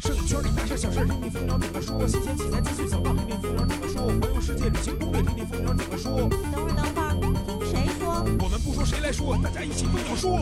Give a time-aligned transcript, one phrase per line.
[0.00, 2.08] 摄影圈里大事小事，听听蜂鸟怎么说。
[2.08, 4.06] 新鲜题材资讯想到，听听蜂鸟怎么说。
[4.06, 6.16] 环游世界旅行攻略，听听蜂鸟怎么说。
[6.16, 7.12] 等会儿，等会儿，
[7.44, 8.24] 听谁说？
[8.40, 10.38] 我们不说谁来说，大家一起蜂鸟说。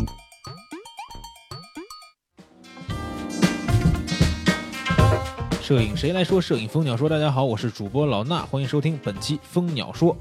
[5.60, 6.40] 摄影谁来说？
[6.40, 7.08] 摄影蜂鸟说。
[7.08, 10.16] 大家好，我是主播老衲，欢迎收听本期蜂鸟说。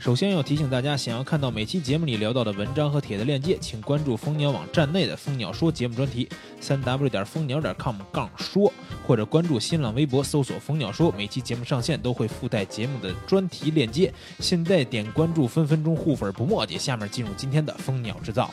[0.00, 6.26] 首先要提醒大家，想要看到每期节目里聊到的文章和帖子链接，请关注蜂鸟网站内的蜂鸟说节目专题，
[6.58, 8.72] 三 w 点蜂鸟点 com 杠说，
[9.06, 14.10] 或者关注新浪微博搜索蜂鸟说，每期节目上线都会附带节目的专题链接。
[14.38, 16.78] 现在点关注，分分钟互粉不墨迹。
[16.78, 18.50] 下面进入今天的蜂鸟制造。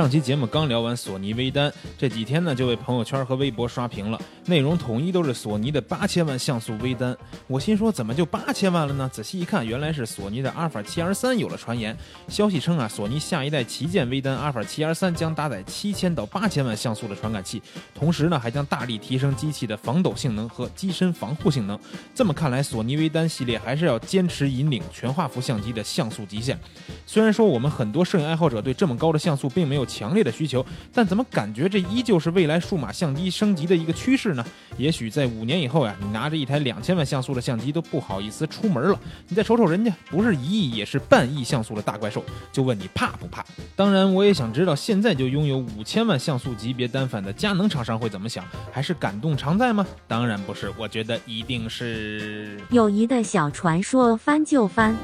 [0.00, 7.14] 上期节目刚聊完索尼微单，这几天呢就被朋友圈和微博刷屏了，内容统一都是索尼的八千万像素微单。
[7.46, 9.10] 我心说怎么就八千万了呢？
[9.12, 11.94] 仔细一看，原来是索尼的阿尔法 7R 三有了传言。
[12.28, 17.60] 消息称啊，索尼下一代旗舰微单阿尔法 7R 三将搭载七千到八千万像素的传感器，
[17.94, 21.78] 同时呢还将大力提升机器的防抖性能和机身防护性能。
[22.14, 26.58] 这么看来，索尼微单系列还是要坚持引领全画幅相机的像素极限。
[27.04, 34.44] 虽然说我们很多摄影爱好者对这么高的像素并没有强烈的需求，但怎么感觉这依旧是未来数码相机升级的一个趋势呢？
[34.78, 38.98] 也许在五年以后呀，你拿着一台两千万像素的相机都不好意思出门了。
[39.28, 43.44] 你再瞅瞅人家，不是一亿也是半亿像素的大怪兽，就问你怕不怕？
[43.74, 49.84] 当然，我也想知道现在就拥有五千万像素级别单反的佳能厂商会怎么想，还是感动常在吗？
[50.06, 54.94] 当然不是，我觉得一定是友谊的小船说翻就翻。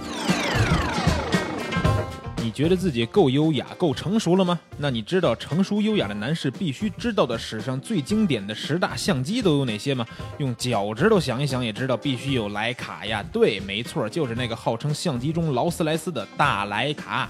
[2.46, 4.56] 你觉得自己够优雅、够成熟了吗？
[4.78, 10.06] 那你知道成熟优雅的男士必须知道的史上最经典的十大相机都有哪些吗？
[10.38, 13.20] 用脚趾头想一想也知道，必须有徕卡呀！
[13.32, 17.28] 对，没错，就是那个号称相机中劳斯莱斯的大徕卡。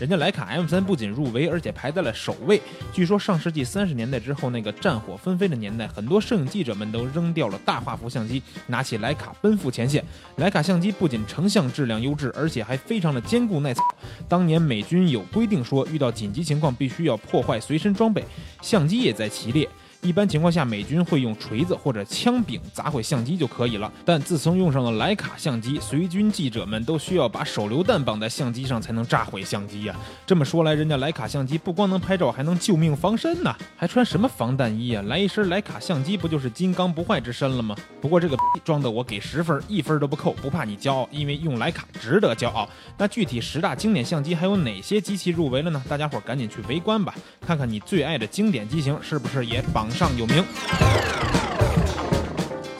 [0.00, 2.60] 人家徕卡 M 三不仅入围，而且排在了首位。
[2.92, 10.04] 据说上世纪三十年代之后，那个战火纷飞的年代，很多摄影记者们都扔掉了大画幅相机，拿起徕卡奔赴前线。
[10.36, 13.82] 徕卡相机不仅成像质量优质，而且还非常的坚固耐操。
[14.28, 18.24] 当年美军有规定说，遇到紧急情况必须要破坏随身装备，
[18.62, 19.68] 相机也在其列。
[20.04, 23.90] 一般情况下，美军会用锤子或者枪柄砸毁相机就可以了。
[24.04, 29.96] 但自从用上了徕卡相机，随军记者们都需要把手榴弹绑在相机上才能炸毁相机呀。
[30.26, 33.56] 这么说来，人家徕卡相机不光能拍照，还能救命防身呢。
[33.76, 35.02] 还穿什么防弹衣啊？
[35.06, 37.74] 来一身徕卡相机，不就是金刚不坏之身了吗？
[38.02, 42.68] 不过这个装的我给十分，一分都不扣，不怕你骄傲，因为用徕卡值得骄傲。
[42.98, 45.82] 那具体十大经典相机还有哪些机器入围了呢？
[45.88, 50.44] 大家伙赶紧去围观吧，看看你最爱的经典机型是不是也榜上有名。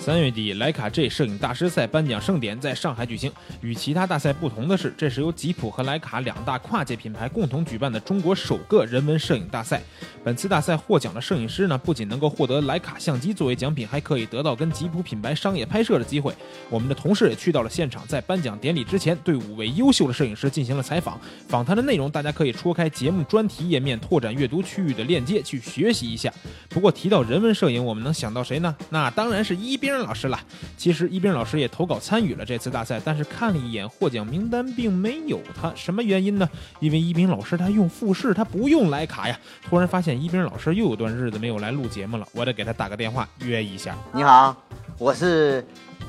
[0.05, 3.33] 三月底，徕卡 G 摄影大师赛颁奖盛典在上海举行。
[3.63, 9.81] 与其他大赛不同的是，这是由吉普和徕卡两大跨界品牌共同举办的中国首个人文摄影大赛。
[10.23, 16.35] 本次大赛获奖的摄影师呢，不仅能够获得徕卡相机作为奖品，还可以得到跟吉普品牌商业拍摄的机会。
[16.69, 21.19] 我们的同事也去到了现场，在颁奖典礼之前，对五位优秀的摄影师进行了采访。
[21.49, 26.31] 访谈的内容，大家可以戳开节目专题页面拓展阅读区域的链接去学习一下。
[26.69, 28.77] 不过提到人文摄影，我们能想到谁呢？
[28.91, 30.41] 那当然是一边老师了。
[30.77, 35.73] 其实一冰老师也投稿参与了这次大赛，但是看了一眼获奖名单，并没有他。
[35.75, 36.49] 什么原因呢？
[36.81, 39.39] 因为一冰老师他用复试，他不用莱卡呀。
[39.69, 43.97] 突然发现一冰老师又有段日子没有来录节目了，我得给他打个电话约一下。
[44.13, 44.57] 你好，
[44.99, 45.67] 我是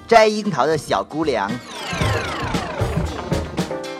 [0.07, 1.51] 摘樱桃的小姑娘。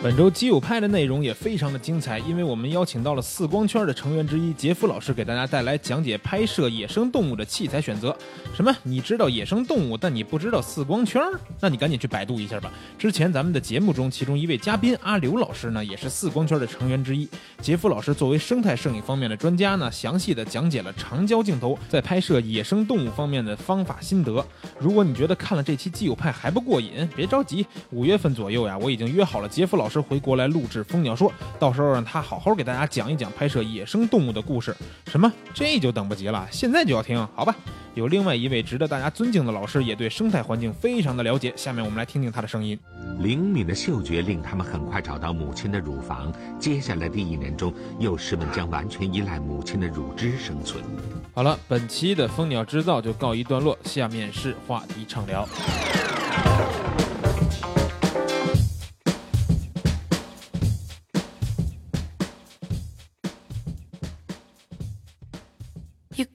[0.06, 8.16] 本周基友派的内容也非常的精彩，因为我们邀请到了四光圈的成员之一杰夫老师，给大家带来讲解拍摄野生动物的器材选择。
[8.54, 8.72] 什么？
[8.84, 11.20] 你知道野生动物，但你不知道四光圈？
[11.58, 12.72] 那你赶紧去百度一下吧。
[12.96, 17.28] 之前咱们的节目中，其中一位嘉宾阿刘老师呢，也是四光圈的成员之一。
[17.60, 24.46] 杰夫老师作为生态摄影方面的专家呢，详细的讲解了长焦镜头在拍摄野生动物方面的方法心得。
[24.78, 29.95] 如果你觉得看了这期基友派还不过瘾，别着急，五月份左右呀，我已经约好了杰夫老师。
[30.00, 34.74] 回国来录制《蜂鸟说》，到时候让他好好给大家讲一讲拍摄野生动物的故事。
[35.06, 35.32] 什么？
[35.54, 37.16] 这就等不及了，现在就要听？
[37.34, 37.54] 好吧。
[37.94, 41.50] 有另外一位值得大家尊敬的老师，也对生态环境非常的了解。
[41.56, 42.78] 下面我们来听听他的声音。
[43.20, 46.30] 灵敏的嗅觉令他们很快找到母亲的乳房。
[46.60, 50.84] 接下来的一年中，幼师们将完全依赖母亲的乳汁生存。
[51.32, 55.48] 好了，本期的蜂鸟制造就告一段落，下面是话题畅聊。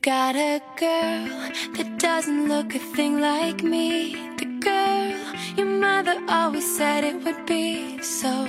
[0.03, 1.27] Got a girl
[1.75, 4.15] that doesn't look a thing like me.
[4.37, 5.13] The girl
[5.55, 8.01] your mother always said it would be.
[8.01, 8.47] So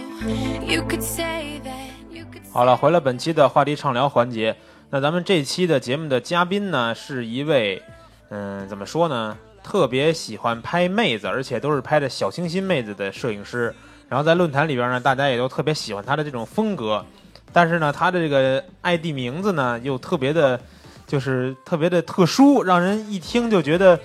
[0.67, 2.53] you could say that.
[2.53, 4.57] 好了，回了本期的话题畅聊环节。
[4.89, 7.83] 那咱们这期的节目的嘉宾呢，是一位，
[8.31, 9.37] 嗯，怎么说呢？
[9.63, 13.75] 特别喜欢拍妹子，而且都是拍的小清新妹子的摄影师。
[14.09, 17.05] 然后在论坛里边呢，大家也都特别喜欢他的这种风格。
[17.53, 20.59] 但是呢，他的这个 ID 名字呢，又特别的，
[21.13, 24.01] 就是特别的特殊，让人一听就觉得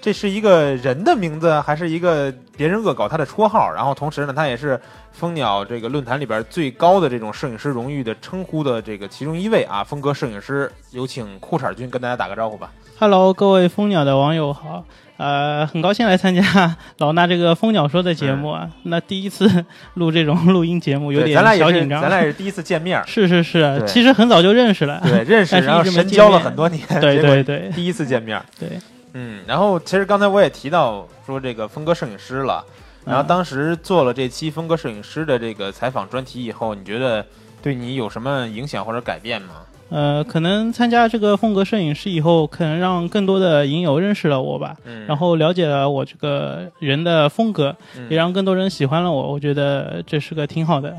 [0.00, 3.70] 这是一个人的名字，还是一个别人恶搞他的绰号。
[3.72, 4.80] 然后同时呢，他也是
[5.12, 10.68] 蜂鸟这个论坛里边最高的这种摄影师荣誉的称呼的这个其中一位啊，风格摄影师。
[10.90, 12.72] 有请裤衩君跟大家打个招呼吧。
[12.98, 14.84] Hello，各位蜂鸟的网友好，
[15.18, 18.70] 呃，很高兴来参加老衲这个蜂鸟说的节目啊。
[18.84, 22.00] 那第一次录这种录音节目，有点咱俩，小紧张。
[22.00, 25.00] 咱俩也是第一次见面，是是是，其实很早就认识了。
[25.04, 28.40] 对，认识， 然后一直没见神交了很多年，对对对第一次见面。
[28.60, 28.68] 对，
[29.12, 32.64] 嗯，然后其实刚才我也提到说这个风格摄影师了，
[33.04, 37.26] 然后嗯当时做了这期风格摄影师的这个采访专题以后，你觉得
[37.60, 39.54] 对你有什么影响或者改变吗？
[39.90, 49.32] 呃，可能参加这个风格摄影师以后，可能让更多的影友认识了我吧，嗯，然后了解了我这个人的风格，嗯也让更多人喜欢了我。
[49.32, 50.94] 我觉得这是个挺好的。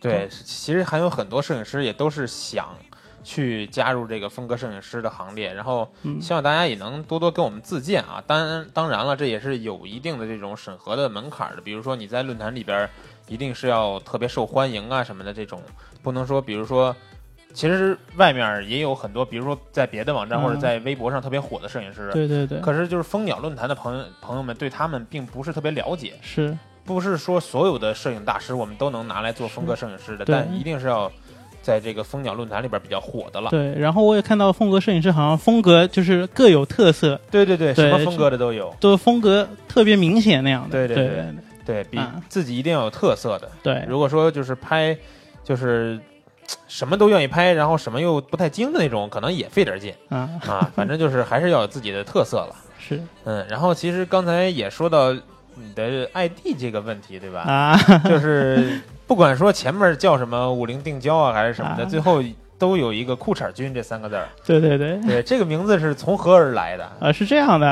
[0.00, 2.68] 对，其实还有很多摄影师也都是想
[3.24, 8.22] 去加入这个风格摄影师的行列，然后嗯希望大家也能多多跟我们自荐啊。
[8.24, 12.90] 当然，当然了，这也是有一定的这种审核的门槛的，比如说你在论坛里边儿
[13.26, 15.60] 一定是要特别受欢迎啊什么的这种，
[16.04, 16.94] 不能说比如说。
[17.52, 31.10] 其实外面也有很多，比如说在别的网站嗯或者在微博上特别火的摄影师，对对对，可是就是蜂鸟论坛的朋友朋友们对他们并不是特别了解，是不是说所有的摄影大师我们都能拿来做风格摄影师的，对但一定是要
[31.62, 33.50] 在这个蜂鸟论坛里边比较火的了。
[33.50, 33.72] 对。
[33.78, 38.74] 然后我也看到风格摄影师好像风格就是各有特色，对对对，对什么风格的都有。
[38.80, 40.70] 都风格特别明显那样的。
[40.70, 41.34] 对对对对
[41.64, 43.48] 对比嗯自己一定要有特色的。
[43.62, 44.96] 对如果说就是拍，
[45.44, 46.00] 就是嘖
[46.68, 50.70] 什么都愿意拍，然后什么又不太精的那种，可能也费点劲啊，啊。
[50.74, 52.54] 反正就是还是要有自己的特色了。
[52.78, 57.40] 是嗯，然后其实刚才也说到你的 ID 这个问题，对吧？
[57.40, 62.22] 啊，就是不管说前面叫什么五菱定焦啊，还是什么的，啊最后
[62.58, 64.28] 都有一个裤衩君这三个字儿。
[64.44, 64.98] 对对对。
[65.06, 66.90] 对，这个名字是从何而来的？
[67.00, 67.66] 啊，是这样的，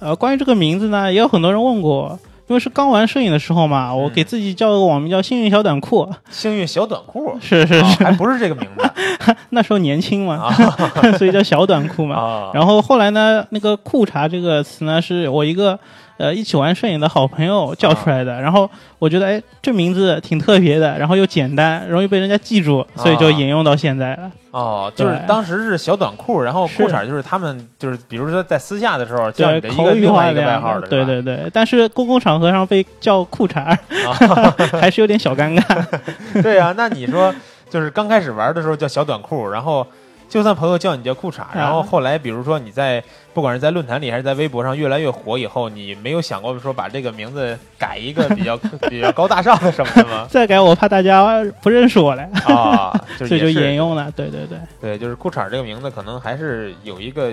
[0.00, 6.08] 嗯呃，关于这个名字呢，也有很多人问过我，因为是刚玩摄影的时候嘛，我嗯给自己叫了个网名叫“幸运小短裤。
[6.30, 9.36] 幸运小短裤”，是是啊是，还不是这个名字？
[9.50, 10.52] 那时候年轻嘛，啊。
[11.18, 12.14] 所以叫小短裤嘛。
[12.22, 12.50] 啊！
[12.54, 15.78] 然后后来呢，那个“裤衩”这个词呢，是我一个
[16.18, 18.40] 呃一起玩摄影的好朋友叫出来的。
[18.40, 18.68] 然后
[18.98, 24.30] 我觉得，哎，这名字挺特别的，然后又简单，容易被人家记住，所以就啊沿用到现在了。
[24.50, 31.50] 哦，就是当时是小短裤，然后裤衩就是他们就是比如说在私下的时候叫你，的一个另外一个外号的，对对对。
[31.52, 33.78] 但是公共场合上被叫裤衩儿，
[34.80, 35.84] 还是有点小尴尬。
[36.42, 37.34] 对啊，那你说
[37.68, 39.86] 就是刚开始玩的时候叫小短裤，然后
[40.28, 43.02] 就算朋友叫你叫裤衩，然后后来比如说你在
[43.32, 48.56] 不管是在论坛里还是在微博上越来越火以后，你没有想过说把这个名字改一个比较
[48.90, 50.26] 比较高大上的什么的吗？
[50.30, 54.10] 再改我怕大家不认识我了，啊，就所以就也是沿用了。
[54.16, 57.30] 对对对，对，就是裤衩这个名字可能还是有一个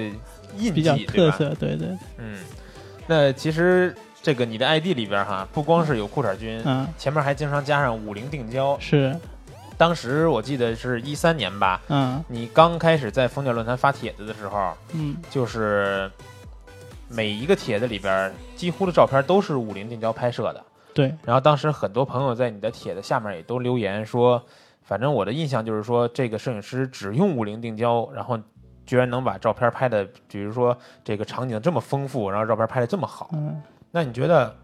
[0.58, 1.38] 印比较记，对吧？
[1.38, 1.56] 特色。
[1.60, 1.88] 对对，
[2.20, 2.38] 嗯，
[3.08, 8.78] 那其实这个你的 ID 里边哈，不光是有裤衩君，嗯，前面还经常加上五菱定焦。
[8.80, 9.16] 是，
[9.84, 16.10] 当时我记得是一三年吧，嗯你刚开始在蜂鸟论坛发帖子的时候，嗯，就是
[17.10, 20.64] 每一个帖子里边几乎的照片都是五菱定焦拍摄的。
[20.94, 24.42] 对，然后当时很多朋友在你的帖子下面也都留言说，
[24.84, 28.40] 反正我的印象就是说，这个摄影师只用五菱定焦，然后
[28.86, 33.32] 居然能把照片拍的，比如说这个场景这么丰富，然后照片拍的这么好。
[33.34, 33.62] 嗯。
[33.92, 34.56] 那你觉得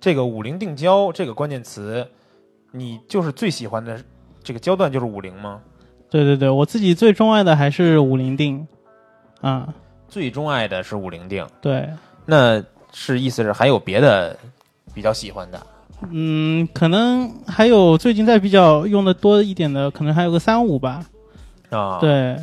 [0.00, 2.08] 这个五菱定焦这个关键词，
[2.70, 4.02] 你就是最喜欢的
[4.42, 5.60] 这个焦段就是五零吗？
[6.10, 8.66] 对对对，我自己最钟爱的还是五零定，
[9.40, 9.72] 啊、
[10.08, 11.88] 最钟爱的是五零定，对，
[12.26, 14.36] 那是意思是还有别的
[14.92, 15.58] 比较喜欢的
[16.10, 21.02] 嗯，可能还有最近在比较用的多一点的，可能还有个三五吧。
[21.70, 22.36] 啊？，对，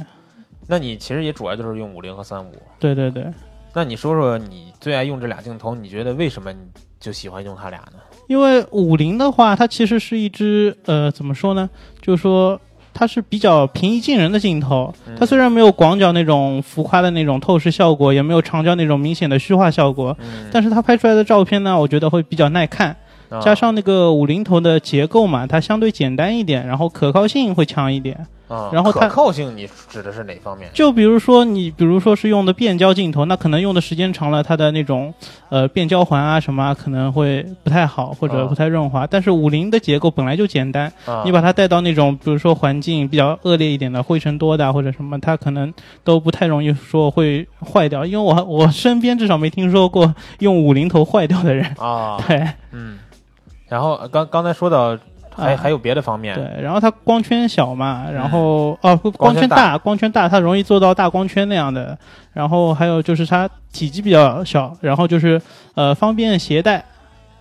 [0.66, 2.52] 那你其实也主要就是用五零和三五。
[2.80, 3.32] 对对对，
[3.74, 6.60] 那你说说你最爱用这俩镜头，你觉得为什么你
[7.00, 8.00] 就喜欢用它俩呢？
[8.30, 11.68] 因为五零的话，它其实是一支呃，怎么说呢？
[12.00, 12.62] 就是说
[12.94, 14.94] 它是比较平易近人的镜头。
[15.08, 22.96] 嗯它虽然没有广角那种浮夸的那种透视效果，也没有长焦那种明显的虚化效果，嗯，但是它拍出来的照片呢，我觉得会比较耐看。
[23.30, 28.28] 啊加上那个五零头的结构嘛，它相对简单一点，然后可靠性会强一点。
[28.50, 30.70] 啊，然后它可靠性你指的是哪方面？
[30.74, 35.14] 就比如说你，比如说是用的变焦镜头，那可能用的时间长了，它的那种
[35.50, 39.08] 呃变焦环啊什么啊可能会不太好，或者啊不太润滑。
[39.08, 45.72] 但是五菱的结构本来就简单，啊你把它带到那种比如说环境比较恶劣一点的灰尘多的啊或者什么，它可能
[46.04, 48.04] 都不太容易说会坏掉。
[48.04, 51.66] 因为我我身边至少没听说过用五菱头坏掉的人。
[51.78, 52.98] 啊， 对嗯，
[53.68, 54.98] 然后呃刚刚才说到
[55.40, 55.58] 还啊。
[55.58, 61.98] 还有别的方面，对，然后它光圈小嘛，然后哦不光圈大大，光圈大，它容易做到大光圈那样的。
[62.34, 65.42] 然后还有就是它体积比较小，然后就是
[65.74, 66.84] 呃方便携带，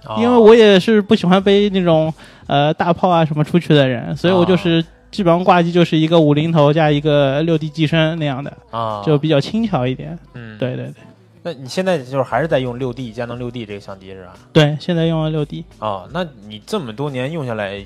[0.06, 0.16] 哦。
[0.18, 2.12] 因为我也是不喜欢背那种
[2.46, 10.18] 呃大炮啊什么出去的人，所以我就是基本上挂机就是一个五零头加一个六 D 机身那样的，啊，就比较轻巧一点。
[10.34, 10.94] 嗯，对对对
[11.42, 14.34] 那你现在就是还是在用六 D 佳能六 D 这个相机是吧？
[14.52, 15.64] 对，现在用了六 D。
[15.78, 17.84] 哦，那你这么多年用下来，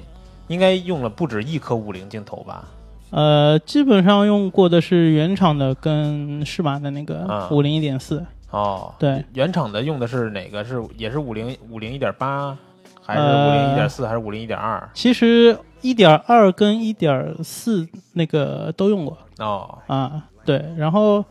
[0.49, 2.69] 应该用了不止一颗五零镜头吧？
[3.11, 10.65] 呃，基本上用过的是原厂的跟适马的那个啊五零一点四，哦，对，原厂的用的是哪个？
[10.65, 12.57] 是也是五零五零一点八，
[13.03, 14.89] 还是五呃零一点四，还是五零一点二？
[14.95, 21.23] 其实一点二跟一点四那个都用过哦，啊，对，然后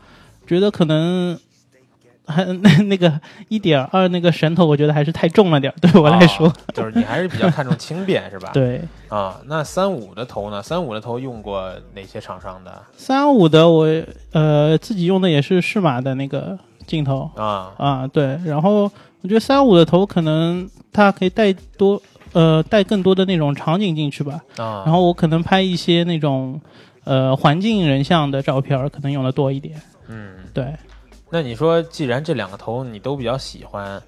[0.46, 1.36] 觉得可能
[2.32, 3.12] 还那那个
[3.48, 6.48] 一点二那个神头，我觉得还是太重了点儿，对我来说。
[6.48, 8.50] 哦就是你还是比较看重轻便是吧？
[8.54, 10.62] 对，啊，那三五的头呢？
[10.62, 12.82] 三五的头用过哪些厂商的？
[12.96, 13.86] 三五的我
[14.32, 22.00] 呃自己用的也是适马的那个镜头啊啊，对，然后我觉得三五的头可能它可以带多
[22.32, 26.60] 呃带更多的那种场景进去吧，啊，然后我可能拍一些那种
[27.04, 29.80] 呃环境人像的照片儿，可能用的多一点。
[30.08, 30.74] 嗯，对，
[31.34, 34.02] 那你说，既然这两个头你都比较喜欢，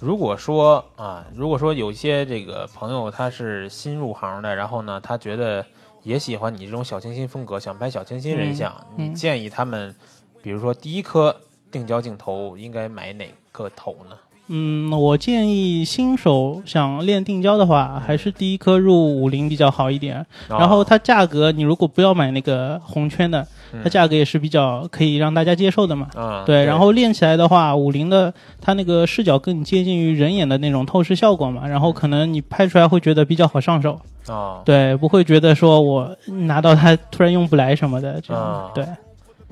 [0.00, 5.64] 如果说啊，如果说有一些这个朋友他是新入行的，然后呢，他觉得
[6.02, 9.94] 也喜欢你这种小清新风格，想拍小清新人像，你建议他们，
[10.42, 11.36] 比如说第一颗
[11.70, 14.16] 定焦镜头应该买哪个头呢？
[14.48, 20.26] 嗯，我建议新手想练定焦的话，还是第一颗入五零比较好一点。
[20.48, 23.46] 然后啊它价格，你如果不要买那个红圈的，嗯
[23.82, 26.08] 它价格也是比较可以让大家接受的嘛。
[26.14, 38.42] 啊，对，然后练起来的话，五零的它那个视角更接近于人眼的那种透视效果嘛，然后可能你拍出来会觉得比较好上手，啊，对，不会觉得说我拿到它突然用不来什么的这样。
[38.42, 38.86] 啊对，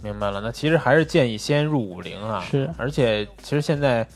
[0.02, 0.40] 明白了。
[0.40, 4.06] 那其实还是建议先入五零啊，是而且其实现在，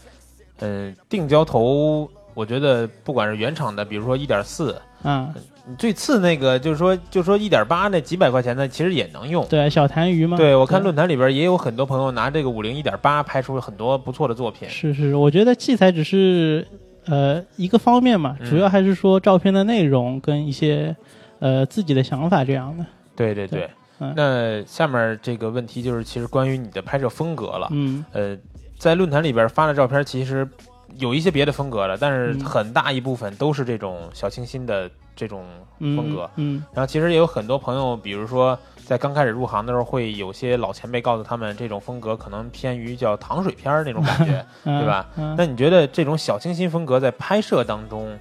[0.60, 4.76] 嗯、定焦头，我觉得不管是原厂的，比如说一点四。
[5.02, 5.40] 啊，你
[5.76, 9.46] 最次那个就是说，就说一点八那几百块钱的，其实也能用。
[9.48, 10.36] 对，小痰盂嘛。
[10.36, 14.68] 对，我看论坛里边也有很多朋友拿这个五零一点八拍出很多不错的作品。
[14.68, 16.66] 是是，我觉得器材只是
[17.06, 20.94] 呃一个方面嘛，嗯主要还是说照片的内容跟一些
[21.40, 22.86] 呃自己的想法这样的。
[23.16, 23.60] 对对对。
[23.60, 27.66] 对嗯那下面这个问题就是，其实关于你的拍摄风格了。
[27.70, 28.36] 嗯呃，
[28.78, 30.46] 在论坛里边发的照片，其实
[30.98, 35.44] 有一些别的风格的，但是嗯很大一部分都是这种小清新的这种
[35.80, 36.30] 嗯，风格。
[36.36, 44.44] 嗯然后其实也有很多朋友，比如说在刚开始入行的时候，会有些老前辈告诉他们，这种风格可能偏于叫糖水片儿那种感觉。
[44.64, 48.16] 嗯， 对吧嗯，那你觉得这种小清新风格在拍摄当中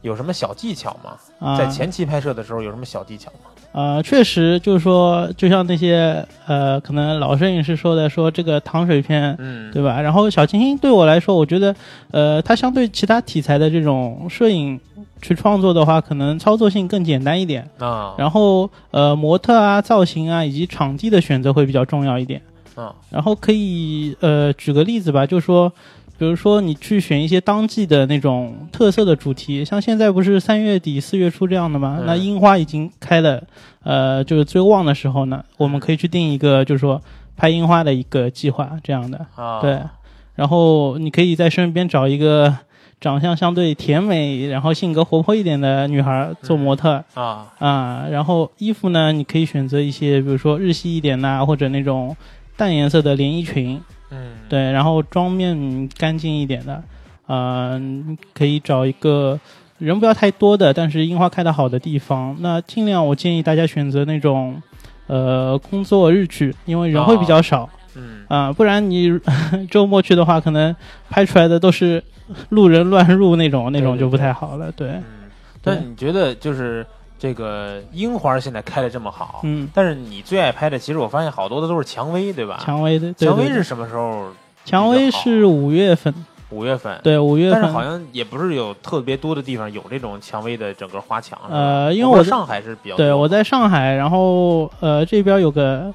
[0.00, 1.12] 有什么小技巧吗？
[1.38, 3.50] 啊在前期拍摄的时候有什么小技巧吗？
[3.72, 9.98] 呃，确实就是说，就像那些呃，可能老摄影师说的，说这个糖水片，嗯，对吧？
[10.02, 11.74] 然后小清新对我来说，我觉得，
[12.10, 14.78] 呃，它相对其他题材的这种摄影
[15.22, 17.66] 去创作的话，可能操作性更简单一点。
[17.78, 22.42] 啊，然后呃，模特啊、造型啊以及场地的选择会比较重要一点。
[22.74, 25.70] 啊然后可以呃举个例子吧，就是说，
[26.16, 31.98] 比如说你去选一些当季的那种特色的主题，像现在不是三月底四月初这样的吗？
[32.00, 33.42] 嗯那樱花已经开了，
[33.84, 37.00] 呃，就是最旺的时候呢，我们可以去定一个，就是说
[37.36, 39.26] 拍樱花的一个计划这样的。
[39.34, 39.78] 啊，对，
[40.34, 42.56] 然后你可以在身边找一个
[43.02, 47.04] 长相相对甜美，然后性格活泼一点的女孩做模特。
[47.14, 47.52] 啊。
[47.58, 52.16] 啊，然后衣服呢，你可以选择一些，比如说日系一点呐、或者那种
[52.56, 53.80] 淡颜色的连衣裙，
[54.10, 56.80] 嗯，对，然后妆面干净一点的，
[57.26, 59.38] 嗯、可以找一个
[59.78, 62.36] 人不要太多的，但是樱花开的好的地方。
[62.38, 64.62] 那尽量我建议大家选择那种，
[65.08, 68.22] 呃，工作日去，因为人会比较少嗯。
[68.28, 69.10] 啊、不然你
[69.68, 70.74] 周末去的话，可能
[71.10, 72.02] 拍出来的都是
[72.50, 74.70] 路人乱入那种，那种就不太好了。
[74.72, 75.30] 对，嗯，
[75.62, 76.86] 但你觉得就是
[77.18, 82.60] 这个樱花现在开的这么好，嗯，但是你最爱拍的，其实我发现好多的都是蔷薇，对吧？
[82.64, 84.28] 蔷薇的，蔷薇是什么时候？
[84.64, 86.14] 蔷薇是五月份，
[86.50, 86.96] 五月份。
[87.02, 91.36] 对，五月份但是好像也不是有特别多的地方有这种蔷薇的整个花墙。
[91.50, 95.92] 呃因为我上海是比较对我在上海，然后呃这边有个，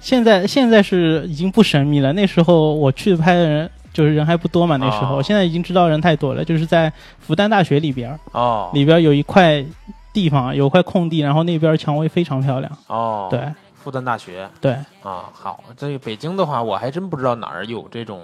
[0.00, 2.12] 现在现在是已经不神秘了。
[2.12, 6.44] 那时候我去拍的人就是人还不多嘛，那时候、哦现在已经知道人太多了。
[6.44, 9.64] 就是在复旦大学里边儿，哦里边儿有一块
[10.12, 12.78] 地方有块空地，然后那边蔷薇非常漂亮。
[12.86, 13.40] 哦，对
[13.74, 18.22] 复旦大学对，啊，好，这个北京的话，我还真不知道哪儿有这种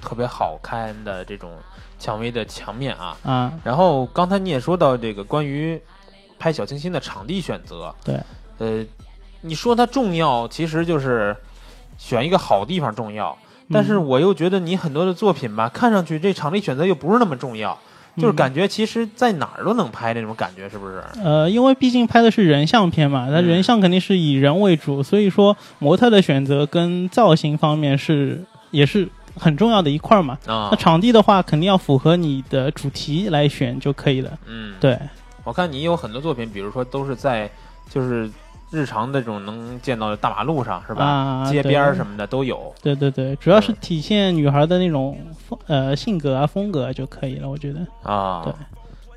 [0.00, 1.50] 特别好看的这种
[1.98, 3.16] 蔷薇的墙面啊。
[3.22, 5.80] 啊，然后刚才你也说到这个关于
[6.38, 8.20] 拍小清新的场地选择，对，
[8.58, 8.84] 呃，
[9.42, 11.36] 你说它重要，其实就是
[11.98, 13.36] 选一个好地方重要。
[13.74, 17.76] 但是嗯我又觉得你很多的作品吧，看上去这场地选择又不是那么重要，
[18.16, 21.02] 就是嗯感觉其实在哪儿都能拍那种感觉，是不是？
[21.22, 30.38] 呃，因为毕竟拍的是人像片嘛，那嗯人像肯定是以人为主，所以说模特的选择跟造型方面是也是很重要的一块儿嘛。
[30.46, 34.30] 啊那，场地的话，肯定要符合你的主题来选就可以了。
[34.46, 34.96] 嗯，对，
[35.42, 37.50] 我看你有很多作品，比如说都是在
[37.90, 38.30] 就是
[38.74, 41.04] 日常这种能见到的大马路上，是吧？
[41.04, 42.74] 啊，街边儿什么的都有。
[42.82, 47.86] 对对对，主要是嗯体现女孩的那种风呃性格啊风格就可以了，我觉得。
[48.02, 48.52] 啊，对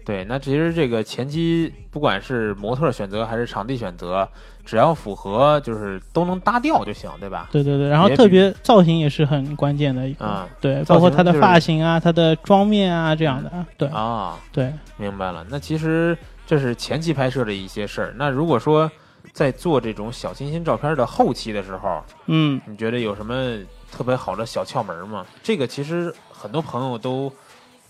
[0.05, 4.25] 对，那其实这个前期不管是模特选择还是场地选择，
[4.63, 7.49] 只要符合，就是都能搭调就行，对吧？
[7.51, 14.71] 对对对，然后特别造型也是很关键的一个，啊对，包括她的发型啊、她的妆面啊这样的，对啊，对。
[14.95, 15.45] 明白了。
[15.49, 18.13] 那其实这是前期拍摄的一些事儿。
[18.17, 18.89] 那如果说
[19.37, 23.55] 在做这种小清新照片的后期的时候，嗯，你觉得有什么
[23.91, 25.23] 特别好的小窍门吗？
[25.43, 27.31] 这个其实很多朋友都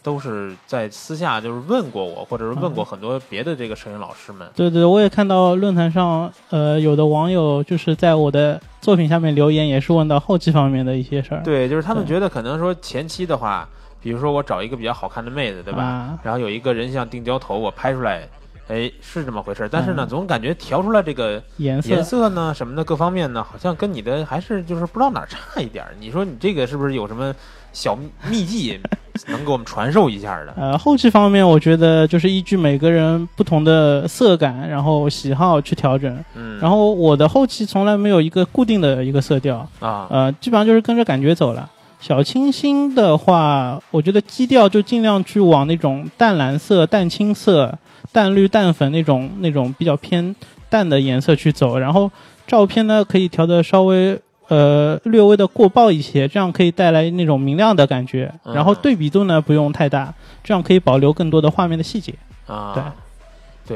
[0.04, 4.46] 都是在私下就是问过我，或者是问过很多别的这个摄影老师们。
[4.54, 13.66] 对对，我也看到论坛上，呃，有的网友就是在我的作品下面留言，也是问到后期方面的一些事儿，对，就是他们觉得可能说前期的话，
[14.02, 15.82] 比如说我找一个比较好看的妹子，对吧？
[15.82, 18.28] 啊然后有一个人像定焦头，我拍出来，
[18.68, 19.70] 哎，是这么回事儿。
[19.70, 25.96] 但是呢，嗯总感觉调出来这个颜色颜色呢什么的各方面呢，好像跟你的还是就是不知道哪儿差一点儿。
[26.00, 27.34] 你说你这个是不是有什么
[27.72, 27.98] 小
[28.30, 28.80] 秘技
[29.28, 30.54] 能给我们传授一下的？
[30.56, 36.24] 呃，后期方面，我觉得就是依据每个人不同的色感，然后喜好去调整。
[36.36, 41.70] 嗯，然后我的后期从来没有一个固定的一个色调，啊，呃，基本上就是跟着感觉走了。
[42.00, 47.76] 小清新的话，我觉得基调就尽量去往那种淡蓝色、淡青色、
[48.12, 50.36] 淡绿、淡粉那种那种比较偏
[50.70, 52.12] 淡的颜色去走，然后
[52.46, 58.34] 照片呢可以调的稍微呃略微的过曝一些，这样可以带来那种明亮的感觉。
[58.46, 62.14] 嗯然后对比度呢不用太大，这样可以保留更多的画面的细节。
[62.46, 62.84] 啊，对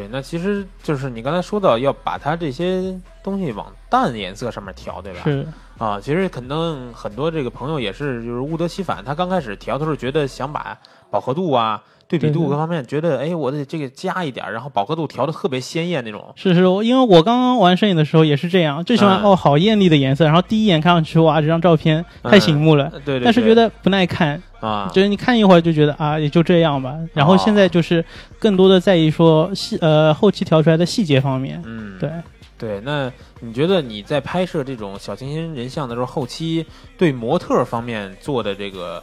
[0.02, 5.20] 对，那其实就是你刚才说到要把它这些东西往淡颜色上面调，对吧？
[5.26, 5.46] 是，
[5.78, 10.78] 啊，其实可能很多这个朋友也是就是物得其反，他刚开始调的时候觉得想把
[11.10, 11.84] 饱和度啊、
[12.18, 16.34] 对比度各方面觉得哎我得这个加一点儿，然后饱和度调的特别鲜艳那种。
[16.36, 19.24] 是是，因为我刚刚玩摄影的时候也是这样，最喜欢、嗯。
[19.24, 26.96] 哦好艳丽的颜色，然后第一眼看上去哇这张照片太醒目了，呃对对，但是觉得不耐看，啊，就是你看一会儿就觉得啊也就这样吧。
[27.14, 28.04] 然后现在就是
[28.38, 32.10] 更多的在意说细呃后期调出来的细节方面，嗯，对。
[32.58, 36.64] 对，那你觉得你在拍摄这种小清新人像的时候，后期
[36.96, 39.02] 对模特方面做的这个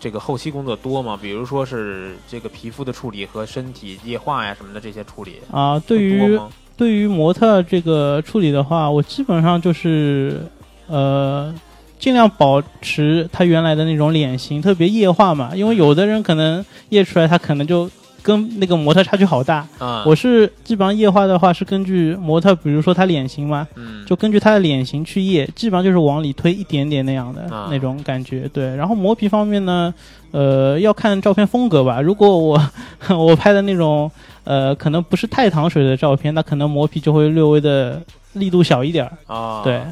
[0.00, 1.18] 这个后期工作多吗？
[1.20, 6.48] 比如说是这个皮肤的处理和身体液化呀什么的这些处理，啊、对多于吗？
[6.76, 10.40] 对于模特这个处理的话，我基本上就是
[10.86, 11.54] 呃，
[11.98, 15.50] 尽量保持他原来的那种脸型，特别液化嘛。
[15.54, 17.90] 因为有的人可能液出来，他可能就
[18.22, 19.66] 跟那个模特差距好大。
[19.78, 28.48] 啊，我是基本上液化的话，是根据模特，比如说他脸型嘛，嗯，就根据他的脸型去液，基本上就是往里推一点点那样的、啊那种感觉。
[28.52, 29.92] 对，然后磨皮方面呢，
[30.30, 32.00] 呃，要看照片风格吧。
[32.00, 32.60] 如果我
[33.08, 34.10] 我拍的那种
[34.44, 38.02] 呃，可能不是太糖水的照片，那可能磨皮就会略微的
[38.32, 39.12] 力度小一点儿。
[39.26, 39.82] 啊，对，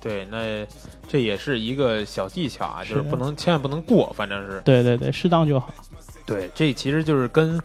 [0.00, 0.66] 对，那
[1.08, 5.70] 这也是一个小技巧啊，就是是不能千万不能过，反正是对对对，适当就好。
[6.28, 7.58] 对，这其实就是跟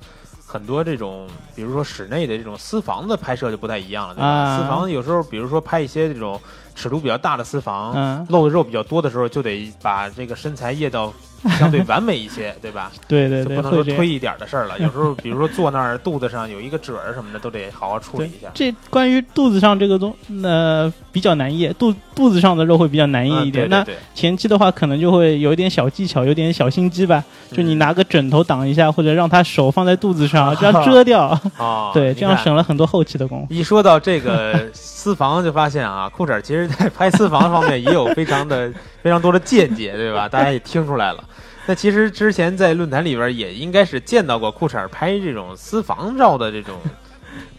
[0.48, 4.26] 很多这种，比如说室内的这种私房的拍摄就不太一样了，对吧？
[4.26, 6.40] 啊私房有时候，比如说拍一些这种
[6.74, 11.14] 尺度比较大的私房，嗯，露的肉比较多的时候，就得把这个身材掖到
[11.60, 12.92] 相对完美一些，对吧？
[13.08, 13.74] 对对对，就不能。
[13.74, 14.78] 说推一点的事儿了。
[14.80, 18.50] 有时候，比如说坐那儿肚子上有一个褶儿什么的，都得好好处理一下。
[18.54, 23.68] 这关于肚子上这个东，呃，比较难咽，肚肚子上的肉会比较难液啊一点。
[23.70, 27.24] 那对对对前期的话，可能就会有一点小技巧，有点小心机吧。
[27.52, 31.24] 就你嗯拿个枕头挡一下，或者让他手放在肚子上，这样遮掉。
[31.58, 33.54] 啊， 对，这样省了很多后期的功夫。
[33.54, 40.30] 一说到这个私房，就发现啊，裤衩其实在拍私房方面也有非常的非常多的见解，对吧？
[40.30, 41.24] 大家也听出来了。
[41.66, 46.78] 那其实之前在论坛里边也应该是见到过裤衩拍这种私房照的这种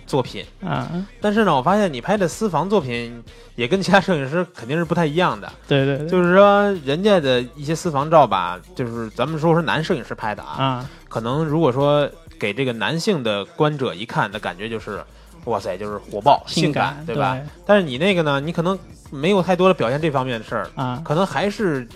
[0.06, 0.90] 作品， 啊，
[1.20, 3.22] 但是呢，我发现你拍的私房作品
[3.56, 5.50] 也跟其他摄影师肯定是不太一样的。
[5.66, 15.02] 对对对，就是说，人家的一些私房照吧，就是咱们说是男摄影师拍的啊，啊，可能如果说给这个男性的观者一看的感觉就是，
[15.46, 17.40] 哇塞，就是火爆、性感对吧？？
[17.64, 18.78] 但是你那个呢，你可能
[19.10, 21.88] 没有太多的表现这方面的事儿，啊，可能还是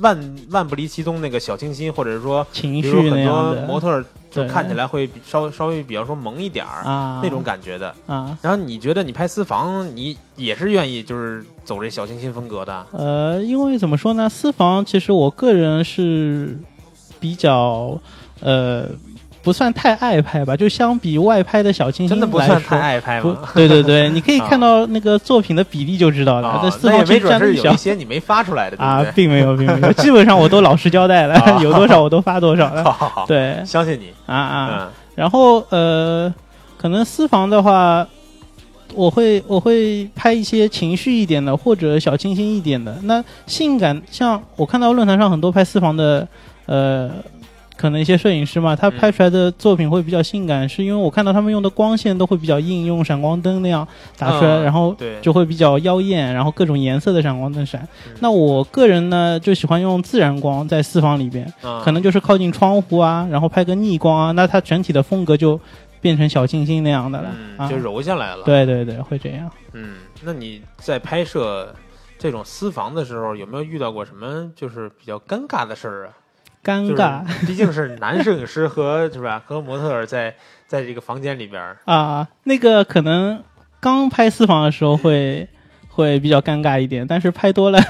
[0.00, 7.94] 万万不离其宗那个小清新，或者是说，情绪很多模特儿就看起来会比稍稍微比较说萌一点儿、啊那种感觉的。
[8.06, 8.36] 啊。
[8.42, 12.86] 然后你觉得你拍私房，你也是愿意就是走这小清新风格的？
[12.92, 16.58] 呃，因为怎么说呢，私房其实我个人是
[17.18, 17.98] 比较
[18.40, 18.88] 呃
[19.46, 26.48] 不算太爱拍吧，就相比外拍的小清新真的不算太爱拍不吗？，对对对，你可以啊看到那个作品的比例就知道了。
[26.48, 29.06] 啊这，私那也房其实没准是有一些你没发出来的，啊？
[29.14, 32.82] 并没有，并没有， 基本上我都老实交代了啊， 有多少我都发多少了。
[32.90, 34.10] 好好好，对相信你。
[34.26, 36.34] 啊啊，嗯然后呃，
[36.76, 38.04] 可能私房的话，
[38.94, 42.98] 我会我会拍一些情绪一点的，或者小清新一点的。
[43.04, 46.26] 那性感，像我看到论坛上很多拍私房的，
[46.66, 47.08] 呃。
[47.76, 53.86] 可能一些摄影师嘛，他拍出来的作品会比较性感，是因为我看到他们用的光线都会比较硬，用闪光灯那样
[54.16, 57.86] 打出来，嗯然后，就会比较妖艳，然后各种颜色的闪光灯闪。
[58.06, 65.60] 嗯那我个人呢，就喜欢用自然光在私房里边，嗯可能就是靠近窗户啊，然后拍个逆光啊，那它整体的风格就
[66.00, 67.76] 变成小清新那样的了、就。
[67.76, 69.50] 柔下来了。，对对对，会这样。
[69.72, 71.74] 嗯，那你在拍摄
[72.18, 76.12] 这种私房的时候，有没有遇到过什么就是比较尴尬的事儿啊？
[76.66, 80.34] 就是尴尬毕竟是男摄影师和是吧，和模特儿在
[80.66, 83.42] 在这个房间里边儿啊，那个可能
[83.80, 85.48] 刚拍私房的时候会
[85.88, 87.80] 会比较尴尬一点，但是拍多了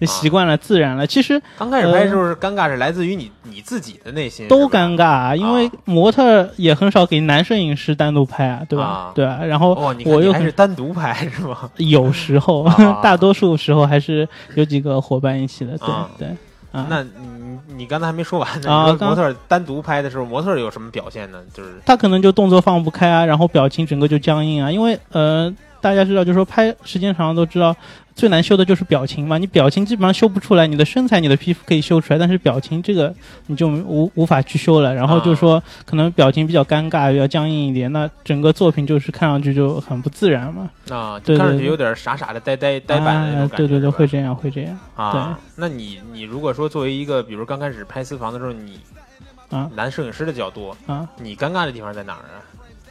[0.00, 1.06] 就 习惯了，自然了。
[1.06, 8.84] 其实刚开始拍的时候，尴尬是来自于你你自己的内心，都尴尬，因为模特也很少给男摄影师单独拍啊，对吧？
[8.84, 9.74] 啊对啊，然后
[10.06, 11.70] 我又是单独拍是吗？
[11.76, 16.28] 有时候，啊 大多数时候还是有几个伙伴一起的，对、啊对。
[16.72, 21.38] 啊，那你你刚才还没说完呢，啊模特单独拍的时候，模特有什么表现呢？
[21.54, 27.74] 就是他可能就动作放不开啊，然后表情整个就僵硬啊，因为呃，大家知道，就是说拍时间长了都知道，
[28.16, 29.38] 最难修的就是表情嘛。
[29.38, 33.14] 你表情基本上修不出来，你的身材、你的皮肤可以修出来，但是表情这个
[33.46, 34.94] 你就无无法去修了。
[34.94, 40.68] 然后就是说，可能表情比较尴尬，比较僵硬一点，那整个作品就是看上去就很不自然嘛。
[40.88, 43.56] 啊，看上去有点傻傻的、呆呆呆板的那种啊，感觉。
[43.58, 45.38] 对对对，会这样，会这样啊。
[45.54, 48.80] 那你你如果说作为一个，比如刚开始拍私房的时候，你
[49.50, 51.06] 啊男摄影师的角度，啊。
[51.20, 52.40] 你尴尬的地方在哪儿啊？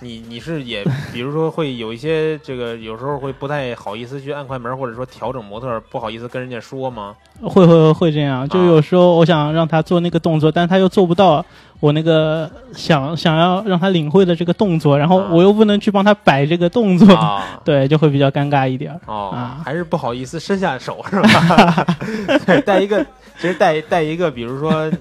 [0.02, 7.16] 你你是也，比如说会有一些这个，有时候会不太好意思去按快门，或者说调整模特，不好意思跟人家说吗？
[7.42, 11.44] 会会会这样，就啊有时候我想让他做那个动作，但他又做不到
[11.80, 19.00] 我那个想想要让他领会的这个动作，然后啊我又不能去帮他摆这个动作，啊， 对，就会比较尴尬一点。
[19.06, 21.86] 哦，啊还是不好意思伸下手是吧？
[22.46, 23.02] 对，带一个，
[23.40, 24.92] 其实带带一个，比如说，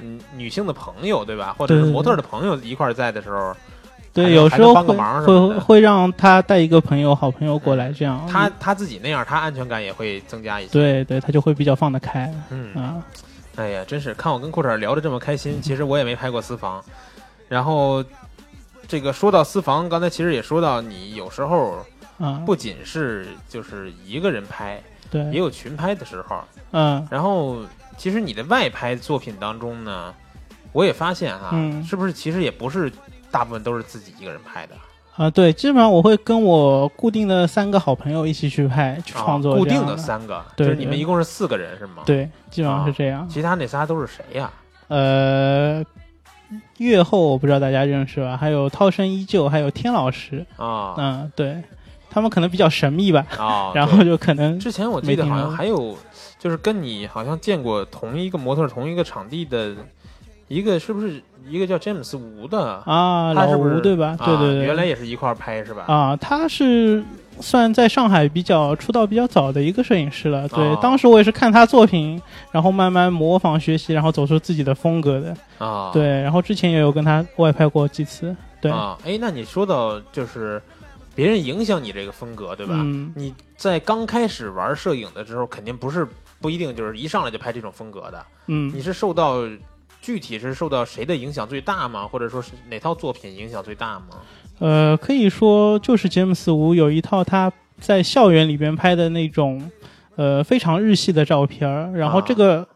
[0.00, 3.54] 嗯，女性的朋友对吧，或者是模特的朋友一块在的时候，还
[4.16, 12.96] 对，有时候会会会让他带一个朋友、好朋友过来，这样他他自己那样，他安全感也会增加一些。，对对，他就会比较放得开嗯，啊。
[13.56, 16.82] 哎呀，真是看我跟裤衩聊得这么开心，其实我也没拍过私房。
[17.48, 18.04] 然后，
[18.88, 21.78] 这个说到私房，刚才其实也说到，你有时候
[22.18, 26.40] 啊，不仅是就是一个人拍，也，有群拍的时候。
[26.72, 27.58] 嗯然后，
[27.96, 30.12] 其实你的外拍作品当中呢，
[30.72, 32.92] 我也发现哈，嗯是不是其实也不是
[33.36, 34.74] 大部分都是自己一个人拍的，
[35.16, 43.28] 啊，对，基本上我会跟我固定的三个好朋友一起去拍去创作啊、固定的三个，对就是你们一共是四个人是吗？，对，基本上啊是这样。
[43.28, 44.50] 其他那仨都是谁呀、
[44.88, 45.84] 呃，
[46.78, 48.38] 月后我不知道大家认识吧？
[48.38, 50.94] 还有涛声依旧，还有天老师，啊？
[50.96, 51.62] 嗯，对，
[52.08, 55.94] 他们可能比较神秘吧，啊， 然后就可能之前我记得好像还有，
[56.38, 59.74] 就是跟你好像见过同一个模特、同一个场地的
[60.48, 62.82] 一个，是不是一个叫詹姆斯吴的？
[62.86, 64.16] 啊，老他是不是吴对吧？
[64.18, 65.84] 啊对对对，原来也是一块儿拍是吧？
[65.86, 67.02] 啊，他是
[67.40, 70.48] 算在上海比较出道比较早的一个摄影师了。
[70.48, 75.36] 对，哦当时我也是看他作品，然后慢慢模仿学习，然后走出自己的风格的。
[75.58, 78.34] 啊，对，然后之前也有跟他外拍过几次。
[78.60, 80.60] 对，啊，哎，那你说到就是
[81.14, 82.74] 别人影响你这个风格，对吧？
[82.76, 86.06] 嗯你在刚开始玩摄影的时候，肯定不是
[86.40, 89.36] 不一定就是一上来就拍这种风格的，嗯你是受到
[90.06, 92.06] 具体是受到谁的影响最大吗？
[92.06, 94.06] 或者说是哪套作品影响最大吗？
[94.60, 99.68] 呃，可以说就是詹姆斯吴有一套他在校园里边拍的那种，
[100.14, 101.90] 呃，非常日系的照片儿。
[101.92, 102.68] 然后啊这个、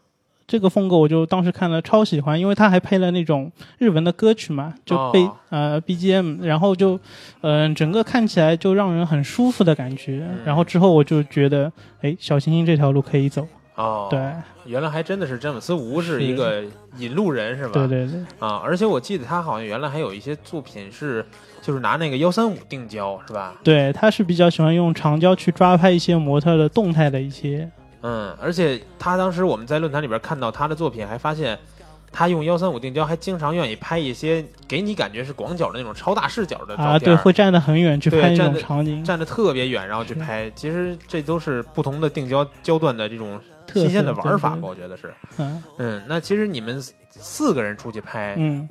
[0.45, 6.99] 这个风格我就当时看了超喜欢，因为他还配了那种日文的歌曲嘛，就被、哦呃 BGM，然后就
[7.39, 10.27] 嗯、整个看起来就让人很舒服的感觉。
[10.43, 13.47] 然后之后我就觉得，哎，小星星这条路可以走。
[13.81, 14.19] 哦，对，
[14.65, 16.63] 原来还真的是詹姆斯吴是一个
[16.97, 17.73] 引路人是吧？
[17.73, 21.25] 对对对，啊，而且我记得他好像原来还有一些作品是，
[21.61, 23.55] 就是拿那个幺三五定焦是吧？
[23.63, 27.69] 对，他是比较喜欢用长焦去抓拍一些模特的动态的一些。
[28.03, 31.57] 嗯，而且他当时我们在论坛里边看到他的作品，还发现
[32.11, 40.51] 他用幺三五定焦，还经常愿意拍一些给你感觉是广角的那种超大视角的照片，啊，对，会站得很远去拍那对站得种场景，站得特别远，然后去拍。
[40.55, 45.13] 其实这都是不同的定焦焦段的这种特新鲜的玩法吧，我觉得是。
[45.37, 48.67] 嗯嗯，那其实你们四个人出去拍，嗯，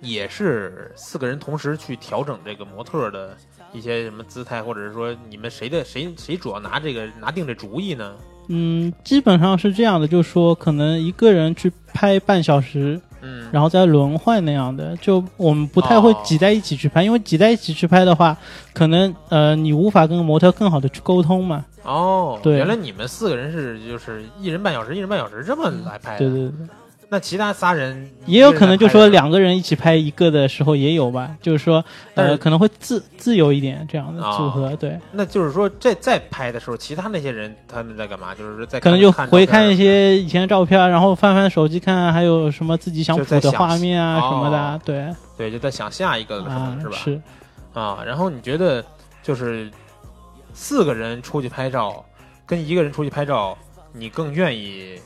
[0.00, 3.36] 也是四个人同时去调整这个模特的
[3.72, 8.14] 一些什么姿态，或者是说你们谁的谁谁主要拿这个拿定这主意呢？
[8.48, 18.36] 嗯，基本上是这样的，就是说可能一个人去拍半小时，嗯，然后再轮换那样的，就我们不太会哦挤在一起去拍，因为挤在一起去拍的话，
[18.72, 21.64] 可能呃你无法跟模特更好的去沟通嘛。
[21.84, 26.18] 哦，对原来你们四个人是就是一人半小时，一人半小时这么来拍的。
[26.18, 26.66] 对对对，
[27.10, 31.82] 那其他仨人也有可能就说两个人一起拍一个的时候也有吧，就是说
[32.14, 38.34] 呃可能会自自由一点这样的哦组合，对，那就是说在在拍的时候，其他那些人他们在干嘛？
[38.34, 46.96] 就是说在可能就回看一些以前的照片，然后翻翻手机看还有什么自己想就在想谱的画面啊哦什么的，对对，就在想下一个了，可啊是吧？
[46.96, 47.20] 是。
[47.72, 48.84] 啊，然后你觉得
[49.22, 49.70] 就是
[50.52, 52.04] 四个人出去拍照，
[52.44, 53.56] 跟一个人出去拍照，
[53.92, 55.00] 你更愿意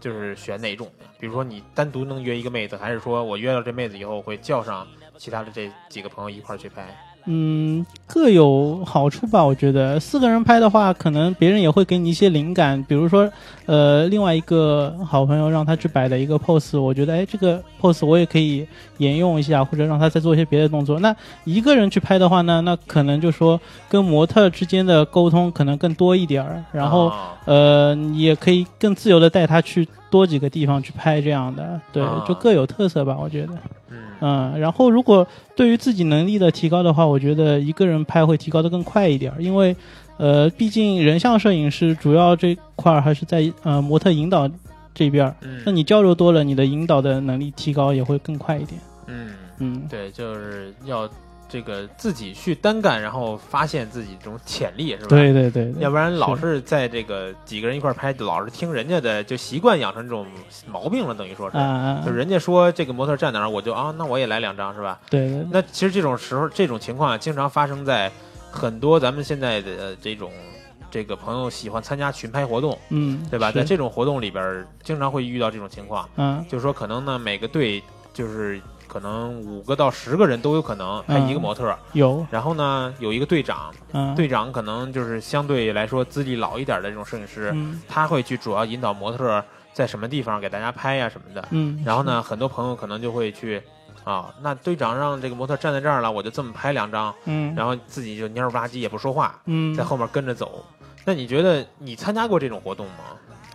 [0.00, 1.03] 就是选哪种呢？
[1.24, 6.86] 比如说你单独能约一个妹子，还是说我约到这妹子以后会叫上其他的这几个朋友一块儿去拍？
[7.24, 13.26] 嗯，各有好处吧，我觉得四个人拍的话，可能别人也会给你一些灵感，比如说，
[13.64, 21.00] 呃，另外一个好朋友让他去摆的一个 pose，我觉得，哎，这个 pose 我也可以沿用一下，或者让他再做一些别的动作。
[21.00, 23.58] 那一个人去拍的话呢，那可能就说
[23.88, 32.24] 跟模特之间的沟通可能更多一点儿，然后，啊呃，你也可以更自由的带他去多几个地方去拍这样的，对，啊。
[32.26, 33.52] 就各有特色吧，我觉得。
[33.90, 33.98] 嗯。
[34.20, 39.76] 嗯，然后如果对于自己能力的提高的话，我觉得一个人拍会提高的更快一点儿，因为，
[40.16, 44.48] 呃，毕竟人像摄影师主要这块儿还是在呃模特引导
[44.94, 45.34] 这边儿，
[45.66, 48.80] 那嗯你交流多了，你的引导的能力提高也会更快一点。
[49.08, 51.06] 嗯，嗯，对，就是要
[51.54, 55.06] 这个自己去单干，然后发现自己这种潜力，是吧？
[55.06, 60.26] 对对对对，要不然老是是在这个几个人一块儿拍，老是听人家的，就习惯养成这种
[60.66, 61.56] 毛病了，等于说是。
[62.04, 64.98] 就人家说这个模特站哪儿，我就啊，那我也来两张，是吧？
[65.08, 68.10] 对对对，那其实这种时候，这种情况啊，经常发生在
[68.50, 70.32] 很多咱们现在的呃这种
[70.90, 73.52] 这个朋友喜欢参加群拍活动，嗯，对吧？
[73.52, 77.80] 在这种活动里边，经常会遇到这种情况，嗯就是说可能呢每个队
[78.12, 87.80] 就是可能五个到十个人都有可能拍一个嗯模特，有，然后呢有一个队长，嗯，队长可能就是相对来说资历老一点的这种摄影师，嗯。
[87.88, 89.42] 他会去主要引导模特
[89.72, 91.48] 在什么地方给大家拍呀、什么的。
[91.50, 93.62] 嗯，然后呢，很多朋友可能就会去
[94.04, 100.64] 啊，那队长让这个模特站在这儿了，我就这么拍两张，嗯，然后自己就蔫不拉几也不说话，嗯，在后面跟着走。
[101.04, 102.94] 那你觉得你参加过这种活动吗？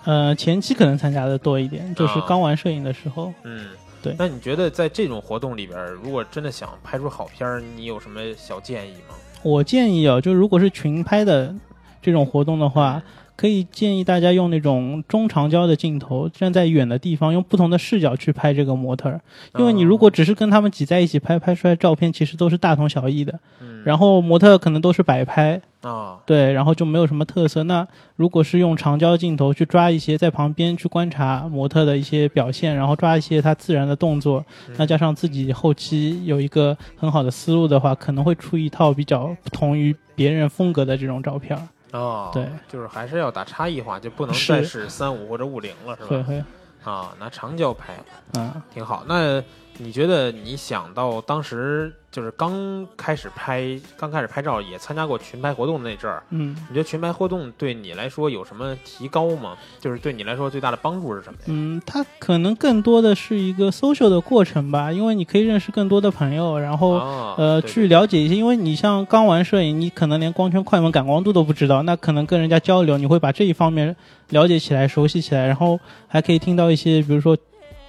[0.06, 2.26] 呃前期可能参加的多一点，就是啊。
[2.28, 3.68] 刚玩摄影的时候，嗯，
[4.02, 9.16] 对那你觉得在这种活动里边，如果真的想拍出好片儿，你有什么小建议吗？
[9.44, 11.56] 我建议啊，就如果是群拍的
[12.02, 13.02] 这种活动的话，
[13.36, 19.22] 可以建议大家用那种中长焦的镜头，站在远的地方，用不同的视角去拍这个模特儿。
[19.58, 23.40] 因为你如果只是跟他们挤在一起拍，拍出来照片其实都是大同小异的。
[23.62, 27.64] 嗯，然后模特可能都是摆拍，啊，对，然后就没有什么特色。
[27.64, 27.88] 那
[28.18, 41.68] 如果是用长焦镜头去抓一些，在旁边去观察模特的一些表现，然后抓一些他自然的动作，嗯那加上自己后期有一个很好的思路的话，可能会出一套比较不同于别人风格的这种照片儿。
[41.98, 46.10] 哦，对，就是还是要打差异化，就不能是再是三五或者五零了，是吧？
[46.10, 46.44] 会会，
[46.84, 47.94] 啊，拿长焦拍
[48.34, 48.62] 嗯。
[48.74, 49.04] 挺好。
[49.08, 49.42] 那
[49.82, 59.56] 你觉得你想到当时就是刚开始拍，刚开始拍照，也参加过群拍活动的那阵儿，嗯你觉得群拍活动对你来说有什么提高吗？
[59.80, 61.46] 就是对你来说最大的帮助是什么呀？
[61.48, 68.36] 嗯，它可能更多的是一个 social 的过程吧，因为你可以认识更多的朋友，然后、哦呃对去了解一些。
[68.36, 73.96] 因为你像刚玩摄影，你可能连光圈、快门、感光度都不知道，那可能跟人家交流，你会把这一方面
[74.30, 77.38] 了解起来、熟悉起来，然后还可以听到一些，比如说，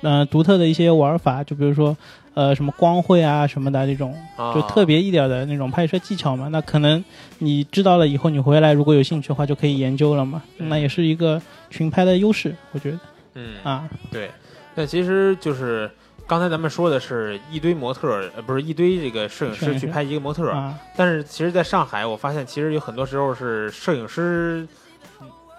[0.02, 1.96] 呃，独特的一些玩法，就比如说。
[2.32, 7.04] 呃，什么光绘啊什么的这种，啊就特别一点的那种拍摄技巧嘛，那可能
[7.38, 10.40] 你知道了以后，你回来如果有兴趣的话，就可以研究了嘛。
[10.58, 12.98] 嗯那也是一个群拍的优势，我觉得。
[13.34, 14.30] 嗯啊对，
[14.76, 15.90] 那其实就是
[16.24, 24.66] 刚才咱们说的是一堆模特，呃，不是一堆这个摄影师师去拍一个模特儿，啊但是其实在上海，我发现其实有很多时候是摄影师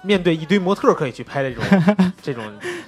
[0.03, 2.43] 面对一堆模特可以去拍的这种 这种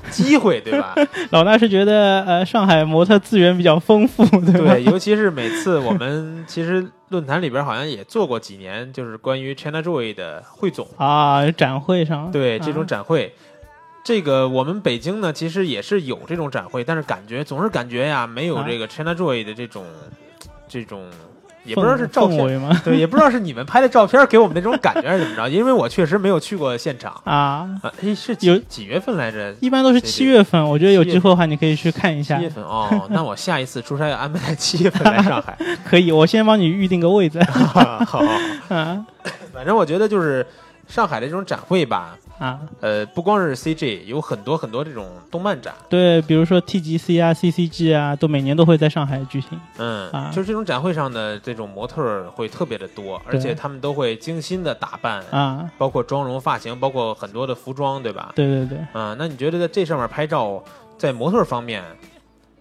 [0.10, 0.95] 机会，对吧？
[1.32, 4.73] 老大是觉得呃上海模特资源比较丰富，对吧？
[4.73, 13.34] 对，尤其是每次我们其实论坛里边好像也做过几年，就是关于 ChinaJoy 的汇总，啊，展会上对这种啊展会。
[14.04, 19.86] 这个我们北京呢，其实也是有这种展会，但是感觉总是感觉呀，没有啊这个 ChinaJoy 的这种
[20.67, 21.10] 这种，
[21.65, 22.82] 也不知道是照片，吗？
[22.84, 27.93] 对，也不知道是你们拍的照片给我们那种感觉还是怎么着，因为我确实没有去过现场啊，啊。
[28.04, 29.54] 哎，是有几几月份来着？
[29.60, 35.58] 一般都是七月份，我觉得有机会的话，你可以去看一下七月，份哦， 那我下一次出差要安排在七月份来上海。
[35.86, 37.41] 可以，我先帮你预定个位子
[38.06, 38.21] 好，
[39.54, 40.45] 反正我觉得就是
[40.88, 58.32] 上海的这种展会吧，啊，呃，不光是 CG，有很多很多这种动漫展，对，比如说 TGC 啊、CCG 啊，都每年都会在上海举行嗯，啊就是这种展会上的这种模特会特别的多，而且他们都会精心的打扮，啊，包括妆容、发型，包括很多的服装，对吧？
[58.36, 58.78] 对对对。
[58.93, 60.62] 啊，那你觉得在这上面拍照，
[60.98, 61.84] 在模特方面，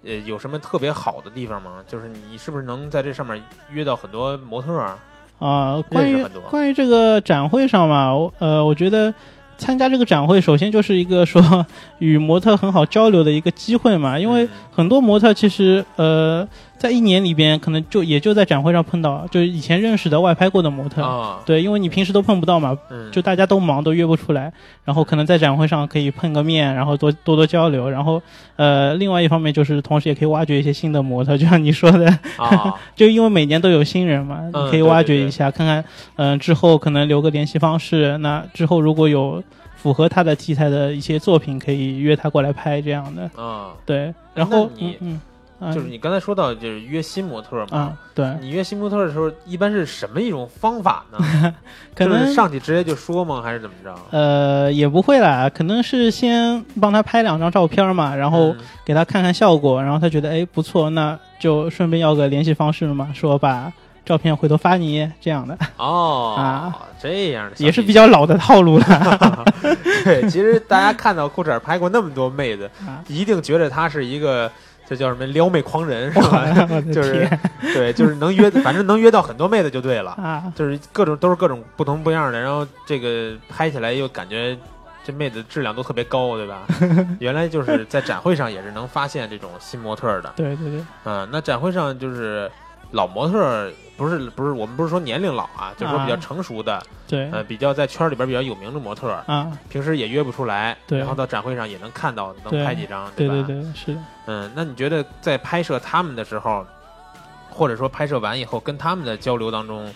[0.04, 1.82] 呃，有什么特别好的地方吗？
[1.88, 4.98] 就是你是不是能在这上面约到很多模特啊？
[5.38, 9.12] 啊，关于很多关于这个展会上嘛，呃，我觉得
[9.62, 11.64] 参加这个展会，首先就是一个说
[12.00, 14.48] 与模特很好交流的一个机会嘛，因为嗯。
[14.74, 16.48] 很多模特其实呃，
[16.82, 21.00] 在一年里边可能就也就在展会上碰到，就是以前认识的外拍过的模特。
[21.00, 24.52] 啊，对，因为你平时都碰不到嘛，嗯，就大家都忙，都约不出来，
[24.84, 28.20] 然后可能在展会上可以碰个面，然后多多多交流，然后
[28.56, 35.84] 呃，另外一方面就是同时也可以挖掘一些新的模特，就像你说的，啊， 就因为每年都有新人嘛，嗯你可以挖掘对对对一下，看看，
[36.16, 38.18] 嗯、之后可能留个联系方式。
[38.18, 39.40] 那之后如果有
[39.76, 43.30] 符合他的题材的一些作品，可以约他过来拍这样的。
[43.40, 45.20] 啊，对，然后你嗯嗯，
[45.62, 51.18] 啊就是你刚才说到就是约新模特嘛，啊，对，你约新模特的时候，一般是什么一种方法呢？
[51.94, 53.40] 可就是能上去直接就说吗？
[53.42, 53.94] 还是怎么着？
[54.10, 63.72] 呃也不会啦，可能是先帮他拍两张照片嘛，然后嗯给他看看效果，然后他觉得哎不错，那就顺便要个联系方式嘛，说把
[64.04, 68.84] 照片回头发你这样的，哦 啊，这样的也是比较老的套路了。
[68.84, 69.44] 巧
[70.04, 70.22] 对。
[70.28, 74.50] 其实大家看到裤衩拍过那么多妹子啊，一定觉得她是一个
[74.88, 76.80] 这叫什么撩妹狂人 是吧？
[76.92, 77.28] 就是
[77.74, 80.10] 对，就是能约，反正能约到很多妹子就对了。
[80.12, 80.52] 啊！
[80.54, 84.56] 就是各种都是各种不同不样的，然后这个拍起来又感觉
[85.04, 86.66] 这妹子质量都特别高，对吧？
[87.20, 90.32] 原来就是在展会上也是能发现这种新模特的。
[90.36, 92.50] 对对对，嗯，那展会上就是
[92.90, 103.34] 老模特儿，不是不是，我们不是说年龄老啊，就是说比较啊成熟的，对呃，比较在圈儿里边比较有名的模特儿，啊，平时也约不出来，对然后到展会上也能看到，能拍几张，对吧？
[103.46, 104.00] 对对，是的。
[104.26, 106.66] 嗯，那你觉得在拍摄他们的时候，
[107.50, 109.92] 或者说拍摄完以后跟他们的交流当中，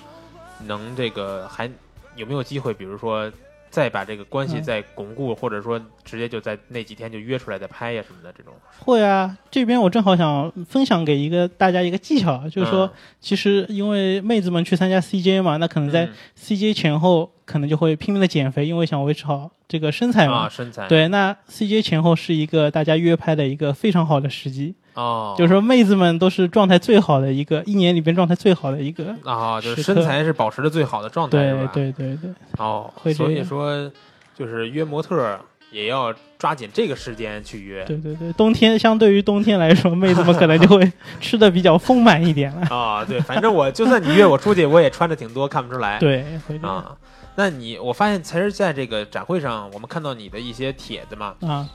[0.61, 1.71] 能这个还
[2.17, 3.31] 有没有机会，比如说
[3.77, 8.55] 再把这个关系嗯再巩固，或者说直接就在那几天就约出来再拍呀什么的这种？
[8.79, 20.47] 会啊，这边我正好想分享给一个大家一个技巧，就是说，其实因为妹子们去参加 CJ 嘛，那可能在嗯 CJ 前后可能就会拼命的减肥，因为想维持好这个身材嘛。
[20.47, 29.15] 啊身材对，那 CJ 前后是一个大家约拍的一个非常好的时机，哦，就是说妹子们都是状态最好的一个，一年里边状态最好的一个。
[29.25, 31.71] 啊，就是身材是保持的最好的状态，是对吧？
[31.73, 33.91] 对对对，哦，所以说
[34.35, 35.39] 就是约模特
[35.71, 37.85] 也要抓紧这个时间去约。
[37.85, 42.67] 对对对，冬天相对于冬天来说，妹子们可能就会 吃的比较丰满一点了。
[42.75, 45.99] 啊，对，反正我就算你约我出去，我也穿的挺多，看不出来。
[46.01, 46.97] 对，会啊，
[47.35, 51.69] 那你我发现其实在这个展会上，我们看到你的一些帖子嘛，啊，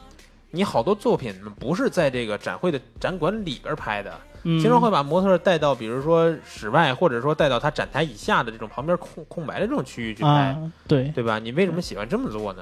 [0.52, 11.40] 你好多作品不是在这个展会的展馆里边拍的，嗯，经常会把模特儿带到，比如说室外，或者说带到他展台以下的这种旁边空空白的这种区域去拍，啊，对，对吧？
[11.40, 12.62] 你为什么喜欢这么做呢？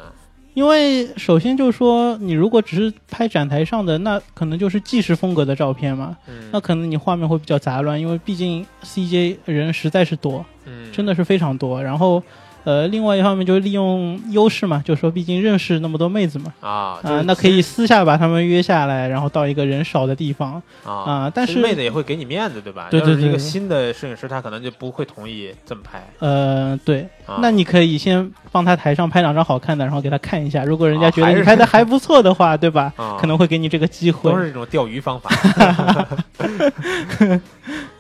[0.56, 11.82] 因为首先就是说，你如果只是拍展台上的，那可能就是纪实风格的照片嘛，嗯，那可能你画面会比较杂乱，因为毕竟 CJ 人实在是多，嗯，真的是非常多。
[11.82, 12.22] 然后，
[12.64, 22.88] 呃，另外一方面就是利用优势嘛，就是说毕竟认识那么多妹子嘛，啊，那可以私下把她们约下来，然后到一个人少的地方啊啊、但是妹子也会给你面子，对吧？
[22.92, 26.04] 对对对新的摄影师，他可能就不会同意这么拍。
[26.20, 30.64] 呃，对，啊、那你可以先帮他台上拍两张好看的，然后给他看一下。
[30.64, 32.92] 如果人家觉得你拍的还不错的话，对吧？
[32.98, 34.38] 啊可能会给你这个机会都。
[34.38, 35.30] 是这种钓鱼方法。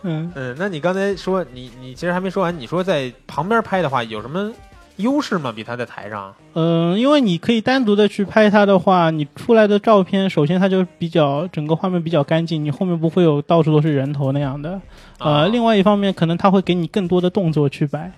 [0.09, 4.51] 嗯，嗯，那你刚才说你你其实还没说完，你说在旁边拍的话，有什么
[4.97, 5.53] 优势吗？
[5.55, 6.33] 比他在台上？
[6.53, 14.81] 嗯、因为你可以单独的去拍它的话，你出来的照片，首先它就比较整个画面比较干净，你后面不会有到处都是人头那样的。
[15.19, 18.11] 呃，啊另外一方面，可能他会给你更多的动作去摆。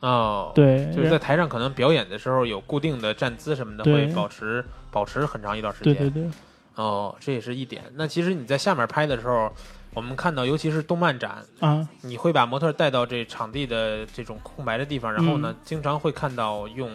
[0.00, 5.94] 哦，，对，就是在台上可能表演的时候有固定的站姿什么的，会保持保持很长一段时间。
[5.94, 6.30] 对对对，
[6.74, 7.82] 哦，这也是一点。
[7.94, 9.50] 那其实你在下面拍的时候，
[9.96, 16.90] 我们看到，尤其是动漫展，啊，你会把模特带到这场地的这种空白的地方，然后呢，经常会看到用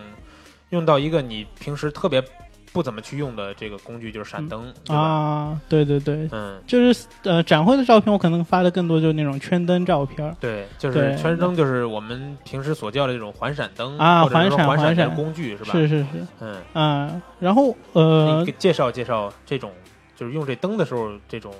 [0.70, 2.24] 用到一个你平时特别
[2.72, 4.72] 不怎么去用的这个工具，就是闪灯？
[4.88, 10.24] 啊，对对对，嗯，就是呃展会的照片，我可能发的更多就是那种圈灯照片。
[10.24, 10.36] 儿。
[10.40, 15.16] 对，就是圈灯，就是我们平时所叫的这种环闪灯啊环闪环闪的环闪。
[15.16, 15.72] 工具是吧？
[15.72, 16.08] 是是是，
[16.40, 19.72] 嗯，啊，然后呃你给介绍介绍这种，
[20.16, 21.52] 就是用这灯的时候这种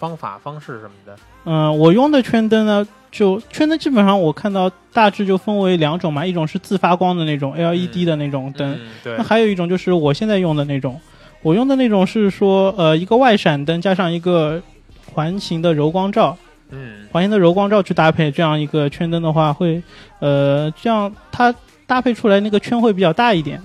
[0.00, 1.14] 方法方式什么的。
[1.44, 9.16] 嗯、我用的圈灯呢，就圈灯基本上我看到大致就分为两种嘛，一种是自发光的那种 LED 的那种灯，嗯，对。
[9.18, 11.00] 那，还有一种就是我现在用的那种，
[11.42, 14.60] 我用的那种是说呃一个外闪灯加上一个
[15.12, 16.36] 环形的柔光罩，
[16.70, 17.06] 嗯。
[17.12, 19.82] 环形的柔光罩去搭配这样一个圈灯的话，会
[20.20, 21.54] 呃这样它
[21.86, 23.60] 搭配出来那个圈会比较大一点，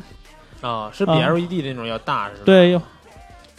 [0.62, 2.80] 啊，是比啊 LED 的那种要大是吧？，对，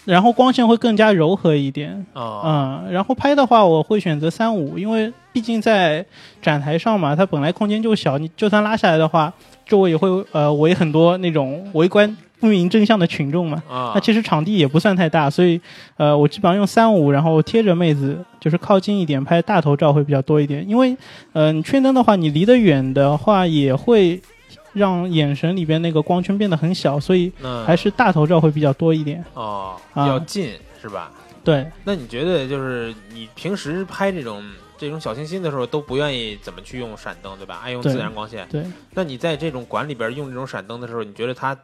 [0.07, 2.07] 然后光线会更加柔和一点。
[2.14, 6.02] 哦，嗯，然后拍的话，我会选择三五，因为毕竟在
[6.40, 9.30] 展台上嘛，它本来空间就小，你就算拉下来的话，
[9.66, 13.62] 周围也会呃围很多那种围观不明真相的群众嘛。
[13.68, 15.61] 啊，那其实场地也不算太大，所以
[15.96, 20.66] 呃，我基本上用三五，然后贴着妹子，就是靠近一点拍大头照会比较多一点。
[20.68, 20.96] 因为
[21.32, 24.20] 呃，你圈灯的话，你离得远的话，也会
[24.76, 29.24] 让眼神里边那个光圈变得很小，所以那还是大头照会比较多一点。
[29.32, 31.10] 哦，比较近是吧？
[31.42, 34.44] 对，那你觉得就是你平时拍这种
[34.76, 37.60] 这种小清新的时候都不愿意怎么去用闪灯对吧？
[37.64, 38.46] 爱用自然光线。
[38.50, 38.62] 对，
[38.92, 41.56] 那你在这种馆里边用这种闪灯的时候，你觉得它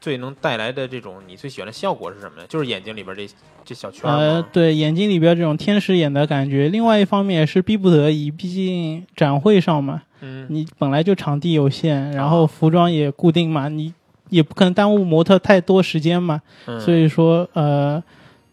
[0.00, 2.46] 最能带来的这种你最喜欢的效果是什么呢？
[2.48, 3.28] 就是眼睛里边这
[3.64, 6.68] 这小圈呃对，眼睛里边这种天使眼的感觉。
[6.68, 12.46] 另外一方面也是逼不得已，毕竟展会上嘛，嗯，你本来就场地有限，然后啊。
[12.46, 13.92] 服装也固定嘛，你
[14.28, 16.40] 也不可能耽误模特太多时间嘛。
[16.66, 16.80] 嗯。
[16.80, 18.02] 所以说，呃，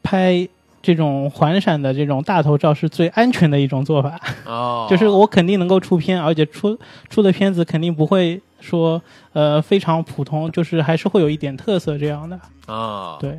[0.04, 0.48] 拍
[0.82, 6.78] 这种环闪的这种大头照是最安全的一种做法，哦， 就是我肯定能够出片，而且出
[7.10, 9.02] 出的片子肯定不会说
[9.34, 12.40] 呃非常普通，就是还是会有一点特色这样的。
[12.68, 13.38] 哦，对，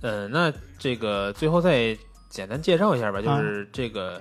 [0.00, 1.96] 嗯，那这个最后再
[2.28, 3.40] 简单介绍一下吧，就啊。
[3.40, 4.20] 是这个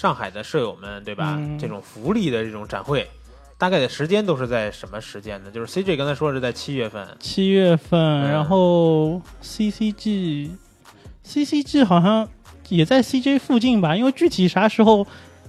[0.00, 1.34] 上海的舍友们，对吧？
[1.36, 3.10] 嗯这种福利的这种展会，
[3.58, 5.50] 大概的时间都是在什么时间呢？
[5.50, 10.50] 就是 CJ 刚才说是在七月份，七月份，嗯然后 CCG
[11.26, 12.28] CCG 好像
[12.68, 15.04] 也在 CJ 附近吧，因为具体啥时候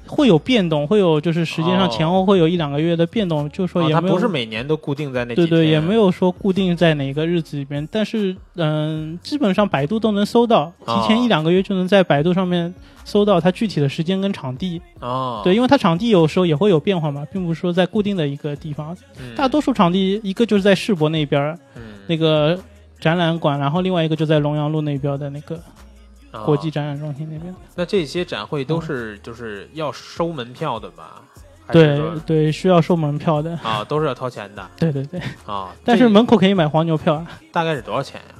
[0.09, 1.77] 会有变动，会有就是时间哦。
[1.77, 12.73] 上前后会有一两个月的变动，就说也没有、不是每年都固定在那几对对，也没有说固定在哪个日子里边，但是嗯，基本上百度都能搜到，提前哦一两个月就能在百度上面
[13.05, 14.81] 搜到它具体的时间跟场地。
[14.99, 18.97] 哦，对，因为它场地有时候也会有变化嘛，并不是说在固定的一个地方。
[19.19, 21.81] 嗯，大多数场地一个就是在世博那边儿嗯。
[22.07, 22.59] 那个
[22.99, 25.59] 展览馆，然后另外一个就在龙阳路那边的那个
[26.31, 27.53] 哦国际展览中心那边。
[27.75, 31.21] 那这些展会都是就是要收门票的吧？
[31.65, 33.51] 还是对说对，需要收门票的。
[33.63, 35.69] 啊，都是要掏钱的对对对，啊。
[35.83, 37.27] 但是这门口可以买黄牛票啊。
[37.51, 38.35] 大概是多少钱呀？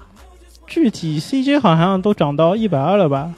[0.68, 3.34] 具体 CJ 好像都涨到一百二了吧？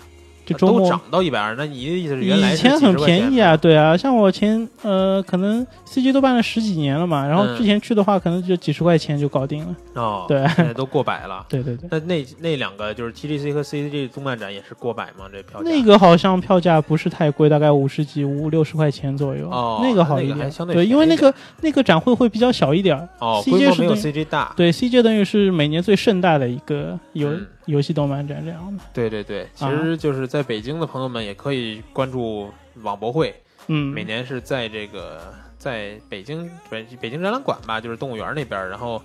[0.54, 9.76] 就周末都涨到一百二，那你的意思是原来以前很便宜啊，对啊，像我前呃，可能 CG 都办了十几年了嘛，然后嗯之前去的话，可能就几十块钱就搞定了。
[9.96, 11.46] 哦，对现在 都过百了。
[11.50, 15.26] 对对对，那那那两个就是 TGC 和 CCG 动漫展也是过百吗？
[15.32, 19.50] 这票价那个好像票价不是太贵，大概五十几、五六十块钱左右。
[19.50, 23.08] 哦那个好那一点，相对对，因为那个那个展会会比较小一点儿。
[23.20, 24.54] 哦规模没有 CG 大。
[24.56, 28.84] 对，CG 等于是每年最盛大的一个有、嗯游戏动漫展这样的。
[28.94, 32.50] 对对对，其啊实就是在北京的朋友们也可以关注
[32.82, 33.34] 网博会，
[33.68, 39.02] 嗯，每年是在这个在北京北北京展览馆吧，就是动物园那边，然后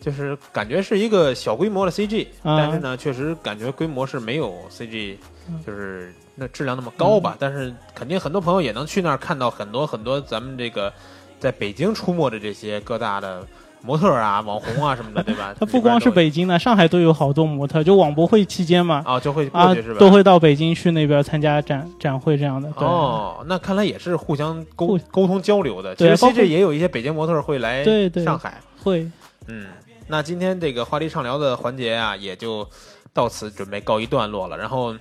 [0.00, 2.58] 就是感觉是一个小规模的 CG，、啊。
[2.58, 5.16] 但是呢，确实感觉规模是没有 CG
[5.48, 5.60] 嗯。
[5.66, 10.92] 就是那质量那么高吧，但是肯定很多朋友也能去那儿看到很多很多咱们这个
[11.38, 13.46] 在北京出没的这些各大的
[13.84, 15.54] 模特啊、网红啊什么的， 对吧？
[15.60, 19.98] 它不光是北京的，上海都有好多模特，就网博会期间嘛，啊，就会过啊去是吧？
[20.00, 22.70] 都会到北京去那边参加展展会这样的。
[22.78, 25.94] 对哦，那看来也是互相沟沟通交流的。
[25.94, 28.60] 其实对包括 CG 也有一些北京模特会来对对上海。
[28.82, 29.06] 会，
[29.48, 29.66] 嗯，
[30.08, 32.66] 那今天这个话题畅聊的环节啊，也就
[33.12, 34.56] 到此准备告一段落了。
[34.56, 34.94] 然后，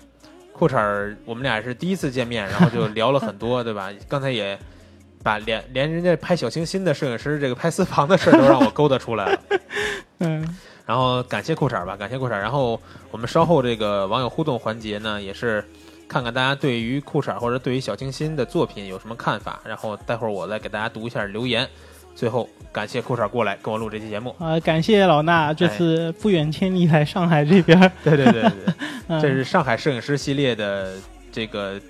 [0.52, 3.90] 裤衩儿我们俩是第一次见面，然后就聊了很多，对吧？
[4.08, 4.58] 刚才也
[5.24, 9.40] 把连连人家拍小清新的摄影师这个拍私房的事儿都让我勾搭出来了。
[10.20, 12.32] 嗯，然后感谢裤衩吧，感谢裤衩。
[12.32, 15.64] 然后我们稍后这个网友互动环节呢，也是
[16.08, 19.62] 看看大家对于裤衩或者对于小清新的作品有什么看法。
[19.66, 21.68] 然后待会儿我再给大家读一下留言。
[22.16, 24.36] 最后感谢裤衩过来跟我录这期节目。
[24.38, 27.92] 啊，感谢老衲这次不远千里来上海这边儿。
[28.04, 28.52] 对对对对
[29.20, 30.94] 这是上海摄影师系列的
[31.32, 31.82] 这个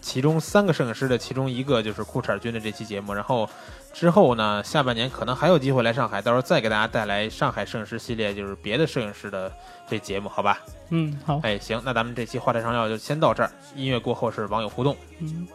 [0.00, 3.12] 其中三个摄影师的其中一个，就是裤衩君的这期节目。
[3.12, 3.48] 然后
[3.92, 9.52] 之后呢，下半年可能还有机会来上海，到时候再给大家带来上海摄影师系列，就是别的摄影师的
[9.88, 10.58] 这节目，好吧？
[10.90, 13.50] 嗯，好，哎，行，那咱们这期话题上药就先到这儿。
[13.74, 14.96] 音乐过后是网友互动。
[15.18, 15.46] 嗯。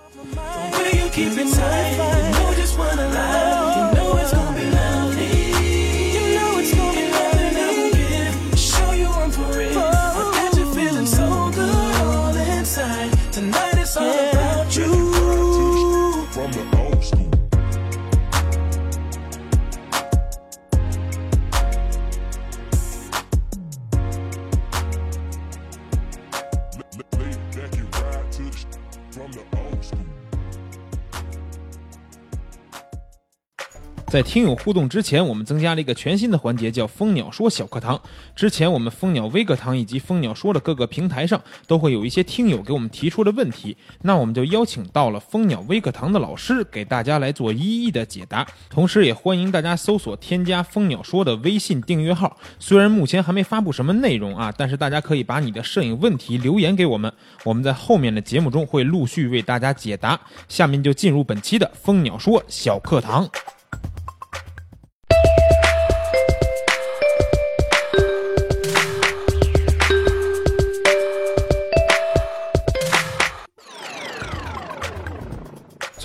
[34.15, 38.01] 在听友互动之前，我们增加了一个全新的环节，叫“蜂鸟说小课堂”。
[38.33, 48.47] 之前我们蜂鸟微课堂以及蜂鸟说的各个平台上，都会有一些听友给我们提出的问题，那我们就邀请到了蜂鸟微课堂的老师给大家来做一一的解答。
[48.69, 52.37] 同时，也欢迎大家搜索添加蜂鸟说的微信订阅号。
[52.57, 57.11] 虽然目前还没发布什么内容啊，但是大家可以把你的摄影问题留言给我们，
[57.43, 60.17] 我们在后面的节目中会陆续为大家解答。
[60.47, 63.29] 下面就进入本期的蜂鸟说小课堂。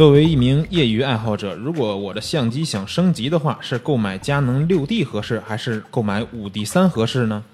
[0.01, 7.45] 作为一名业余爱好者，如果我的相机想升级的话，是购买佳能六 D 合适，还是购买五 D 三合适呢？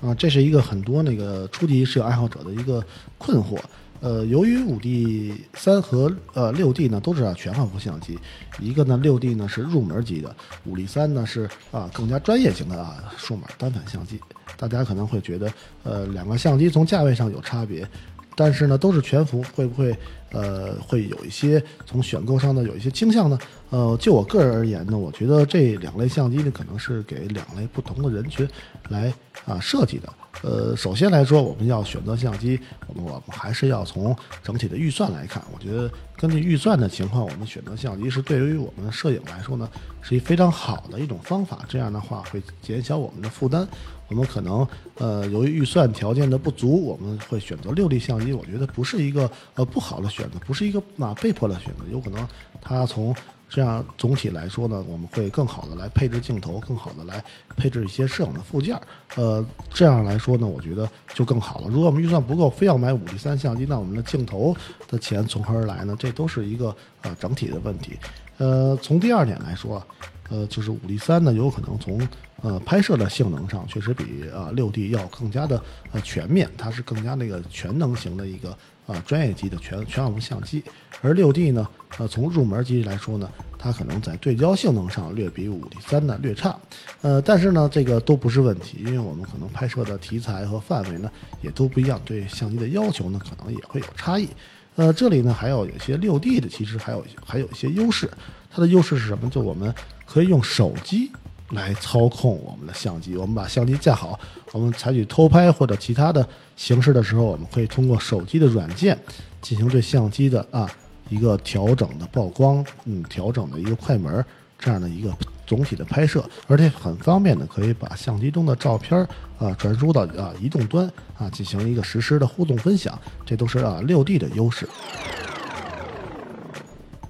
[0.00, 2.80] 啊，这是一个很多那个初级摄影爱好者的一个
[3.18, 3.58] 困惑。
[3.98, 8.16] 呃，由于五 D 三和呃六 D 呢都是啊全画幅相机，
[8.60, 10.34] 一个呢六 D 呢是入门级的，
[10.64, 14.20] 五 D 三呢是啊更加专业型的啊数码单反相机。
[14.56, 17.86] 大家可能会觉得呃两个相机从价位上有差别，
[18.34, 19.96] 但是呢都是全幅，会不会
[20.32, 23.38] 呃会有一些从选购上呢有一些倾向呢？
[23.70, 28.48] 呃，就我个人而言呢，我觉得这两类相机呢可能是给两类不同的人群
[28.88, 29.12] 来
[29.44, 30.08] 啊设计的。
[30.42, 35.42] 呃，首先来说，我们要选择相机，我们我们还是要从整体的预算来看。
[35.52, 39.68] 我觉得根据预算的情况，我们选择相机是对于我们摄影来说呢，
[40.00, 41.60] 是一非常好的一种方法。
[41.68, 43.66] 这样的话会减小我们的负担。
[44.10, 44.66] 我们可能
[44.98, 48.32] 呃，由于预算条件的不足，我们会选择六 D 相机。
[48.32, 52.28] 我觉得不是一个呃不好的选择，不是一个啊被迫的选择，有可能
[52.60, 53.14] 它从
[53.48, 57.22] 这样总体来说呢，我们会更好的来配置镜头，更好的来
[57.56, 58.76] 配置一些摄影的附件。
[59.14, 61.68] 呃，这样来说呢，我觉得就更好了。
[61.68, 64.56] 如果我们预算不够，非要买五 D 三相机，那我们的镜头
[64.88, 65.94] 的钱从何而来呢？
[65.96, 67.96] 这都是一个呃整体的问题。
[68.38, 69.84] 呃，从第二点来说，
[70.30, 72.00] 呃，就是五 D 三呢，有可能从
[72.40, 75.62] 呃拍摄的性能上，确实比啊六 D 要更加的
[75.92, 78.56] 呃全面，它是更加那个全能型的一个
[78.86, 80.62] 啊专业级的全全画幅相机。
[81.02, 81.68] 而六 D 呢，
[81.98, 83.28] 呃，从入门级来说呢，
[83.58, 86.56] 它可能在对焦性能上略比五 D 三呢略差，
[87.00, 91.10] 呃，但是呢，这个都不是问题，因为我们可能拍摄的题材和范围呢
[91.42, 94.28] 也都不一样，对相机的要求呢可能也会有差异。
[94.76, 98.08] 呃，这里呢还有有些六 D 的，其实还有还有一些优势，
[98.50, 99.28] 它的优势是什么？
[99.28, 99.74] 就我们
[100.12, 101.08] 可以用手机
[101.50, 104.18] 来操控我们的相机，我们把相机架好，
[104.50, 108.98] 我们采取偷拍或者其他的形式的时候，我们可以通过手机的软件
[109.40, 110.68] 进行对相机的啊
[111.08, 114.24] 一个调整的曝光，嗯，调整的一个快门
[114.58, 118.98] 这样的一个总体的拍摄，而且很方便的可以把相机中的照片
[119.38, 124.68] 啊传输到啊移动端啊进行一个实时的互动分享，这都是啊六 D 的优势。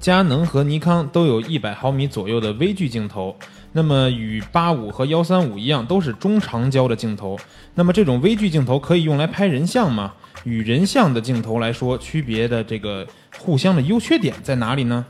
[0.00, 3.36] 佳能和尼康都有一百毫米左右的微距镜头，
[3.72, 7.38] 那么与八五和幺三五一样，都是中长焦的镜头。
[7.74, 10.14] 那么这种微距镜头可以用来拍人像吗？
[10.44, 15.04] 与人像的镜头来说，区别的这个互相的优缺点在哪里呢？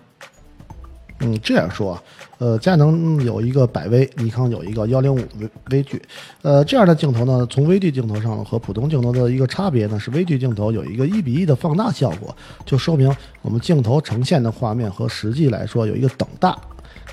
[1.21, 2.03] 嗯，这样说，
[2.39, 6.01] 呃，佳能有一个百微，尼康有一个幺零五微微距，
[6.41, 16.59] 呃，这样的镜头呢，从微距镜头上和普通镜头的一个差别呢，是微距镜头有一个一比一的放大效果，就说明我们镜头呈现的画面和实际来说有一个等大。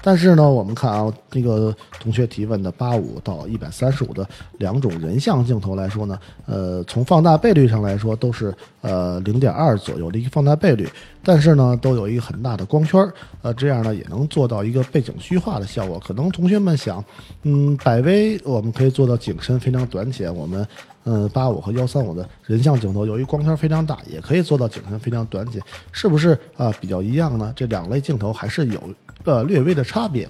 [0.07, 4.25] 但是呢，我们看啊，这个同学提问的八五到一百三十五的
[4.57, 10.87] 两种人像镜头来说呢，呃，从放大倍率上来说都是呃零点二左右的一个放大倍率，
[11.21, 13.05] 但是呢，都有一个很大的光圈，
[13.41, 15.99] 呃，这样呢也能做到一个背景虚化的效果。
[15.99, 17.03] 可能同学们想，
[17.43, 20.65] 嗯，百威我们可以做到景深非常短浅，我们
[21.09, 25.61] 嗯八五和幺三五的人像镜头由于光圈非常大，也可以做到景深非常短浅，
[25.93, 27.53] 是不是啊、比较一样呢？
[27.55, 28.83] 这两类镜头还是有
[29.23, 30.27] 呃略微的差别。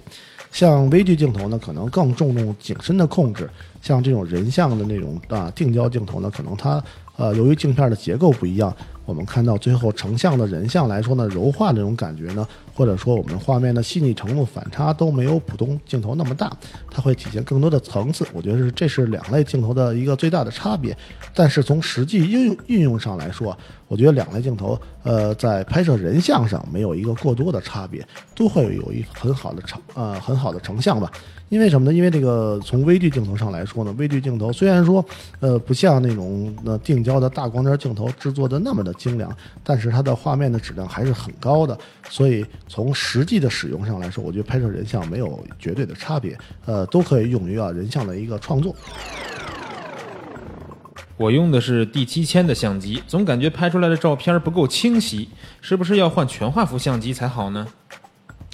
[0.51, 3.45] 像微距镜头呢，可能更注重景深的控制；
[3.81, 6.81] 像这种人像的那种啊定焦镜头呢，可能它
[7.17, 8.75] 呃由于镜片的结构不一样，
[9.05, 12.47] 我们看到最后成像的人像来说呢，柔化这种感觉呢，
[12.77, 16.55] 或者说我们画面的细腻程度反差都没有普通镜头那么大，
[16.91, 18.23] 它会体现更多的层次。
[18.33, 20.95] 我觉得是这是两类镜头的一个最大的差别。
[21.33, 23.57] 但是从实际应用运用上来说，
[23.87, 31.11] 我觉得两类镜头呃在拍摄人像上没有一个过多的差别，都会有一很好的成呃很好的成像吧。
[31.49, 31.97] 因为什么呢？
[31.97, 35.03] 因为这个从微距镜头上来说呢，微距镜头虽然说
[35.39, 41.77] 呃不像那种呃定焦的大光圈镜头制作的那么的精良，但是它的画面的质量还是很高的。
[42.09, 48.75] 所以从实际的使用上来说，我觉得拍摄人像没有绝对的差别，呃，都可以用于啊人像的一个创作。
[51.15, 55.27] 我用的是第七千的相机，总感觉拍出来的照片不够清晰，
[55.61, 57.67] 是不是要换全画幅相机才好呢？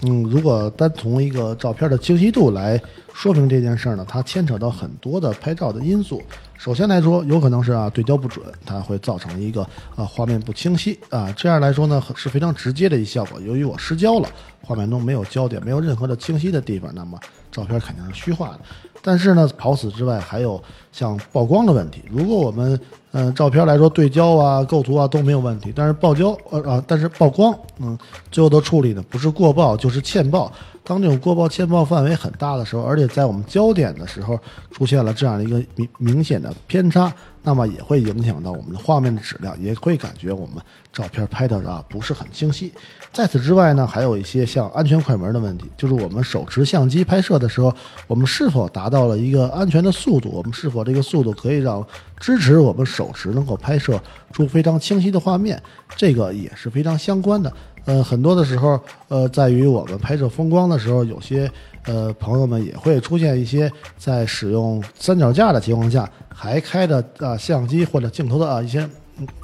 [0.04, 2.82] 嗯，如果单从一个照片的清晰度来
[3.14, 6.22] 说明这件事儿呢，它牵扯到很多的拍照的因素。
[6.64, 9.64] 首先来说，有可能是啊对焦不准，它会造成一个
[9.98, 13.38] 啊画面不清晰啊，这样来说呢是非常直接的一效果。
[13.42, 14.30] 由于我失焦了，
[14.62, 17.20] 画面中没有焦点，没有任何的清晰的地方，那么
[17.52, 18.60] 照片肯定是虚化的。
[19.04, 20.60] 但是呢，跑死之外还有
[20.92, 22.02] 像曝光的问题。
[22.10, 22.80] 如果我们
[23.16, 27.96] 嗯、照片来说对焦啊、构图啊都没有问题，但是曝焦呃啊，但是曝光嗯
[28.32, 30.52] 最后的处理呢不是过曝就是欠曝。
[30.84, 34.40] 当这种过曝欠曝范围很大的时候，而且在我们焦点的时候
[34.72, 37.14] 出现了这样的一个明明显的偏差，
[37.44, 40.56] 那么也会影响到我们的画面的质量，也会感觉我们
[40.92, 42.72] 照片拍的啊不是很清晰。
[43.12, 47.72] 在此之外呢，还有一些像安全快门的问题，就是我们手持相机拍摄的时候，
[48.08, 50.30] 我们是否达到了一个安全的速度？
[50.30, 51.86] 我们是否这个速度可以让
[52.18, 55.62] 支持我们手持能够拍摄出非常清晰的画面？
[55.96, 57.54] 这个也是非常相关的。
[57.86, 58.80] 呃，很多的时候，
[59.10, 61.52] 呃，在于我们拍摄风光的时候，有些
[61.86, 68.88] 呃朋友们也会出现一些在使用三脚架的情况下，还开着啊、相机或者镜头的啊一些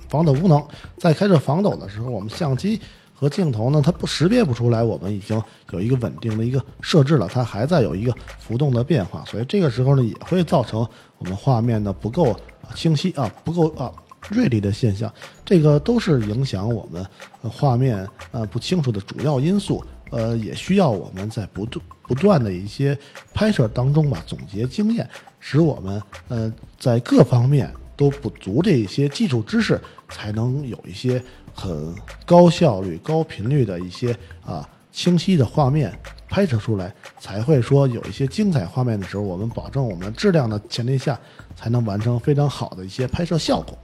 [0.07, 0.63] 防抖功能。
[0.97, 2.79] 在开着防抖的时候，我们相机
[3.13, 10.87] 和镜头呢，它不识别不出来，我们已经有一个稳定的一个设置了，它还在有一个浮动的变化，所以这个时候呢，也会造成
[11.17, 12.33] 我们画面呢不够
[12.73, 13.91] 清晰啊，不够啊。
[14.29, 15.13] 锐利的现象，
[15.43, 17.05] 这个都是影响我们
[17.41, 19.83] 呃画面呃不清楚的主要因素。
[20.11, 22.97] 呃，也需要我们在不断不断的一些
[23.31, 25.07] 拍摄当中吧，总结经验，
[25.39, 31.23] 使我们呃在各方面都不足这一些基础知识，才能有一些
[31.53, 31.93] 很
[32.25, 35.93] 高效率、高频率的一些啊清晰的画面
[36.27, 41.19] 拍摄出来，才会说有一些精彩画面的时候，我们保证我们质量的前提下，
[41.55, 43.77] 才能完成非常好的一些拍摄效果。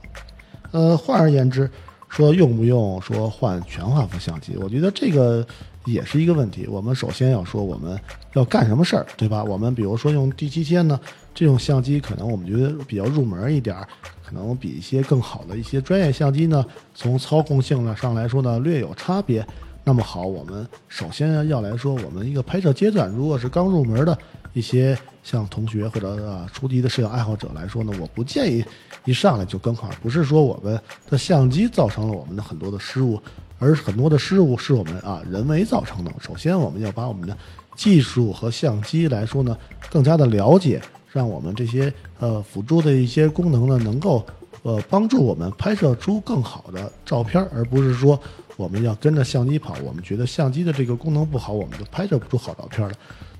[0.76, 1.70] 呃，换而言之，
[2.06, 5.44] 说用不用说换全画幅相机，我觉得这个
[5.86, 6.66] 也是一个问题。
[6.66, 7.98] 我们首先要说我们
[8.34, 9.42] 要干什么事儿，对吧？
[9.42, 11.00] 我们比如说用 D 七千呢，
[11.34, 13.88] 这种相机可能我们觉得比较入门一点儿，
[14.22, 16.62] 可能比一些更好的一些专业相机呢，
[16.94, 19.42] 从操控性呢上来说呢略有差别。
[19.82, 24.18] 那么好，我们首先要来说，我们一个拍摄阶段，如果是刚入门的
[24.56, 28.64] 一些像同学或者啊初级的摄影爱好者来说呢，我不建议
[29.04, 30.80] 一上来就更换，不是说我们
[31.10, 33.20] 的相机造成了我们的很多的失误，
[33.58, 36.10] 而很多的失误是我们啊人为造成的。
[36.22, 37.36] 首先，我们要把我们的
[37.76, 39.54] 技术和相机来说呢
[39.90, 40.80] 更加的了解，
[41.12, 44.24] 让我们这些呃辅助的一些功能呢能够
[44.62, 48.18] 呃帮助我们拍摄出更好的照片，而不是说
[48.56, 49.76] 我们要跟着相机跑。
[49.84, 52.94] 我们觉得相机的这个功能不好，我们就拍摄不出好照片了。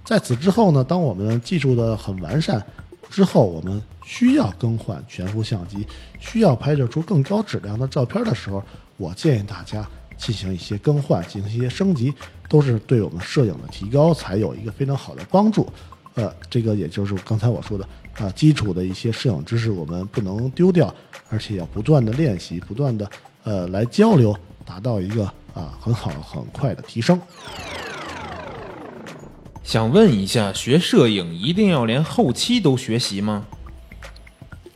[0.06, 2.64] 在此之后呢，当我们技术的很完善
[3.10, 5.84] 之后，我们需要更换全幅相机，
[6.20, 8.62] 需要拍摄出更高质量的照片的时候，
[8.96, 9.84] 我建议大家
[10.16, 12.14] 进行一些更换，进行一些升级，
[12.48, 15.68] 都是对我们摄影的提高才有一个非常好的帮助。
[16.14, 17.86] 呃，这个也就是刚才我说的
[18.18, 20.94] 啊，基础的一些摄影知识我们不能丢掉，
[21.28, 23.10] 而且要不断的练习，不断的
[23.42, 24.34] 呃来交流，
[24.64, 27.20] 达到一个啊很好很快的提升。
[29.66, 33.44] 想问一下，学摄影一定要连后期都学习吗？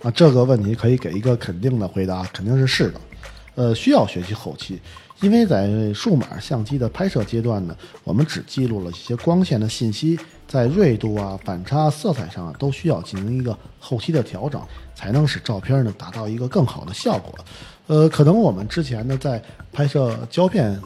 [0.02, 3.00] 啊，这个问题可以给一个肯定的回答，肯定是是的。
[3.54, 4.80] 呃，需要学习后期，
[5.20, 10.18] 因为在数码相机的拍摄阶段呢，我们只记录了一些光线的信息，
[10.48, 14.60] 在锐度啊、反差、色彩上啊，都需要进行一个后期的调整，
[14.96, 17.32] 才能使照片呢达到一个更好的效果。
[17.86, 19.40] 呃，可能我们之前呢在
[19.72, 20.76] 拍摄胶片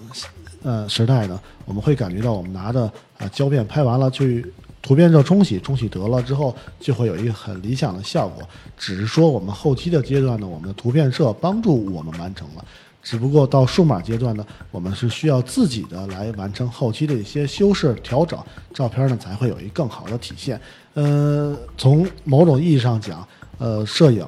[0.65, 4.45] 呃时代呢，我们会感觉到我们拿着啊胶片拍完了去
[4.83, 8.43] 图片热冲洗，冲洗得了之后就会有一个很理想的效果。
[8.77, 12.65] 只是说我们后期的阶段呢，我们的图片社帮助我们完成了。
[13.03, 18.43] 只不过到数码阶段呢，我们是需要自己的来完成后期的一些修饰调整，
[18.73, 20.59] 照片呢才会有一更好的体现。
[20.95, 23.27] 呃，从某种意义上讲，
[23.59, 24.27] 呃，摄影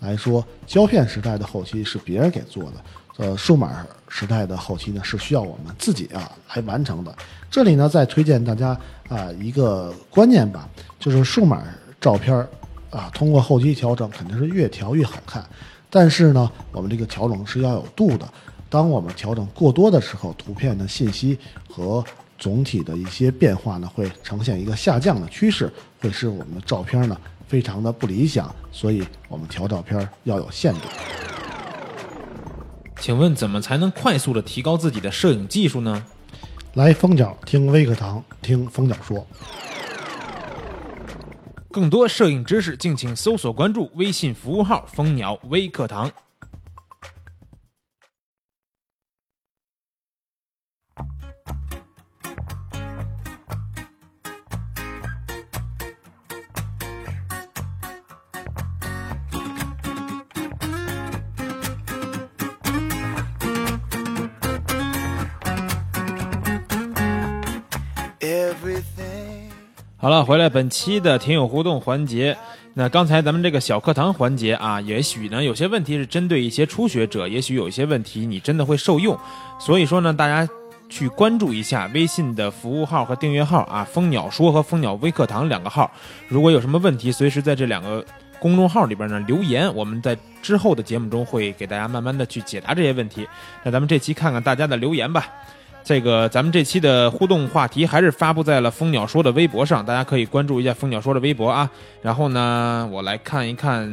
[0.00, 2.72] 来说，胶片时代的后期是别人给做的，
[3.18, 7.14] 呃，数码时代的后期呢是需要我们自己啊来完成的。
[7.50, 8.78] 这里呢，再推荐大家
[9.08, 11.62] 啊一个观念吧，就是数码
[12.00, 12.48] 照片儿
[12.90, 15.44] 啊，通过后期调整肯定是越调越好看。
[15.88, 18.28] 但是呢，我们这个调整是要有度的。
[18.68, 21.38] 当我们调整过多的时候，图片的信息
[21.68, 22.04] 和
[22.36, 28.54] 总体的一些变化呢，会呈现一个下降的趋势，会使我们的照片呢非常的不理想。
[28.72, 30.80] 所以，我们调照片要有限度。
[32.98, 36.04] 请问怎么才能快速的提高自己的摄影技术呢？
[36.74, 39.26] 来蜂鸟听微课堂，听蜂鸟说。
[41.70, 46.10] 更多摄影知识，敬请搜索关注微信服务号“蜂鸟微课堂”。
[70.06, 72.38] 好了，回来本期的听友互动环节。
[72.74, 79.18] 那刚才咱们这个小课堂环节啊，也许呢有些问题是针对一些初学者，也许有一些问题你真的会受用。
[79.58, 80.48] 所以说呢，大家
[80.88, 85.90] 去关注一下微信的服务号和订阅号啊，蜂鸟说和蜂鸟微课堂两个号。
[86.28, 88.06] 如果有什么问题，随时在这两个
[88.38, 93.26] 公众号里边呢留言，我们在之后的节目中会给大家慢慢的去解答这些问题。
[93.64, 95.26] 那咱们这期看看大家的留言吧。
[95.86, 101.70] 这个咱们这期的互动话题还是发布在了蜂鸟说的微博上，大家可以关注一下蜂鸟说的微博啊。
[102.02, 103.88] 然后呢，我来看一看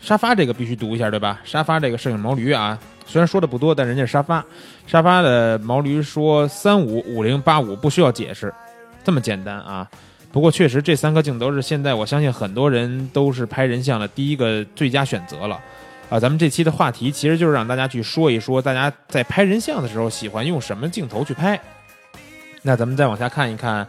[0.00, 1.38] 沙发这个必须读一下对吧？
[1.44, 4.42] 沙发这个摄影毛驴啊，虽然说的不多，但人家是沙发。
[4.86, 8.50] 沙发的毛驴说三五五零八五不需要解释，
[9.04, 9.86] 这么简单啊。
[10.32, 15.60] 不过确实这三个镜头是现在我相信很多人都是拍人像的第一个最佳选择了。
[16.10, 21.60] 啊，咱们这期的话题其实就是让大家去说一说，大家在拍人像的时候喜欢用什么镜头去拍。
[22.62, 23.86] 那咱们再往下看一看，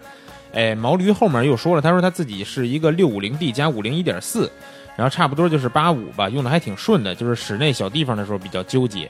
[0.54, 4.52] 哎，毛驴后面又说了，他说他自己是一个六五零 D 加五零一点四，
[4.98, 9.10] 然后差不多就是八五吧，用的还挺顺的，就是室内小地方的时候比较纠结，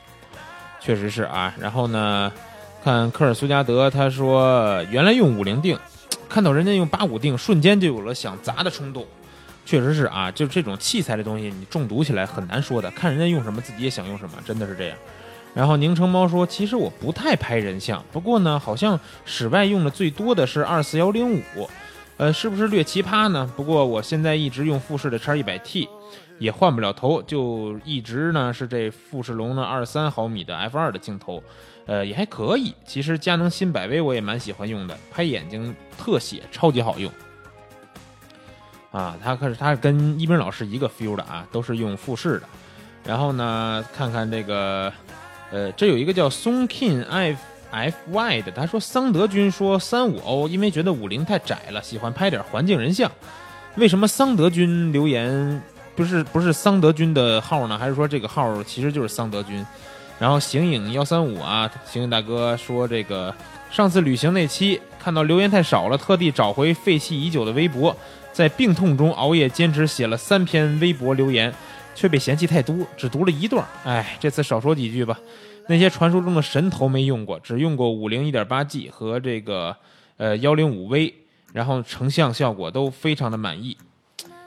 [0.79, 1.53] 确实是啊。
[1.59, 2.31] 然后呢，
[2.83, 5.77] 看科尔苏加德，他说原来用五零定，
[6.29, 9.05] 看到人家用八五定，瞬间就有了想砸的冲动。
[9.69, 12.89] 确实是啊，就这种器材的东西，你中毒起来很难说的。
[12.89, 14.97] 看人家用什么，自己也想用什么，真的是这样。
[15.53, 21.69] 然后宁城猫说，其实我不太拍人像，不过呢，好像室外用的最多的是二四幺零五，
[22.17, 23.47] 呃，是不是略奇葩呢？
[23.55, 25.87] 不过我现在一直用富士的叉一百 T，
[26.39, 31.43] 也换不了头，就一直呢是这富士龙的二三毫米的 f 二的镜头，
[31.85, 32.73] 呃，也还可以。
[32.87, 37.11] 其实佳能新百威我也蛮喜欢用的，拍眼睛特写超级好用。
[38.91, 42.43] 啊，他可是他是跟一斌老师一个 feel 的啊，都是用富士的。
[43.05, 44.91] 然后呢，看看这个，
[45.51, 47.39] 呃，这有一个叫松 king f
[47.71, 53.09] f y 的，他说桑德军说三五欧，因为觉得五零太窄了，喜欢拍点环境人像。
[53.75, 55.61] 为什么桑德军留言
[55.95, 57.77] 不是不是桑德军的号呢？
[57.77, 59.65] 还是说这个号其实就是桑德军？
[60.17, 63.33] 然后形影幺三五啊，形影大哥说这个
[63.71, 67.95] 上次旅行那期看到留言太少了，特地找回废弃已久的微博。
[68.39, 71.53] 在病痛中熬夜坚持写了三篇微博留言，
[71.93, 73.67] 却被嫌弃太多，只读了一段。
[73.83, 75.19] 哎，这次少说几句吧。
[75.67, 79.75] 那些传说中的神头没用过，只用过五零一点八 G 和这个
[80.15, 81.13] 呃幺零五 V，
[81.51, 83.75] 然后成像效果都非常的满意。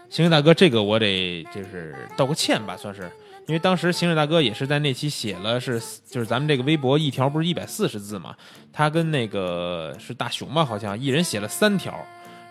[0.08, 3.02] 行大哥，这个我得就是道个歉吧，算是，
[3.46, 5.78] 因为当时行驶大哥也是在那期写了是
[6.08, 8.34] 就是咱们这个微博一条不是一百四十字嘛，
[8.72, 11.94] 他跟那个是大熊吧，好像一人写了三条。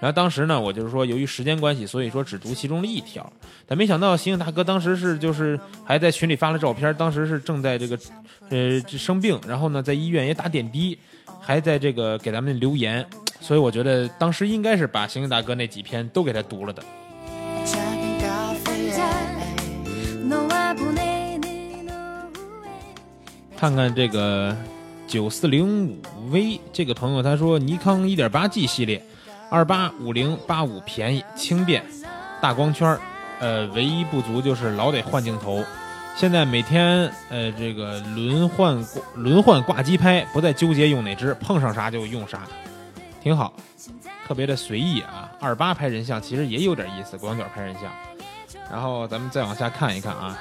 [0.02, 3.32] 然后当时呢，我就是说，由于时间关系，所以说只读其中的一条。
[3.68, 7.96] 但没想到，刑警大哥当时是就是还在群里发了照片，当时是正在这个
[8.50, 10.98] 呃生病，然后呢在医院也打点滴，
[11.40, 13.06] 还在这个给咱们留言，
[13.40, 16.82] 所以我觉得当时应该是把刑警大哥那几篇都给他读了的。
[23.56, 24.58] 看看这个
[25.06, 29.00] 九四零五 V 这个朋友，他说尼康一点八 G 系列。
[29.52, 31.84] 二八、五零、八五便宜轻便，
[32.42, 33.02] 大光圈儿，
[33.42, 35.62] 呃，唯一不足就是老得换镜头。
[36.16, 38.82] 现在每天呃这个轮换
[39.14, 42.44] 轮换挂机拍，不再纠结用哪支，碰上啥就用啥，
[43.22, 43.52] 挺好，
[44.26, 45.30] 特别的随意啊。
[45.42, 47.92] 二八拍人像其实也有点意思，广角拍人像。
[48.72, 50.40] 然后咱们再往下看一看啊，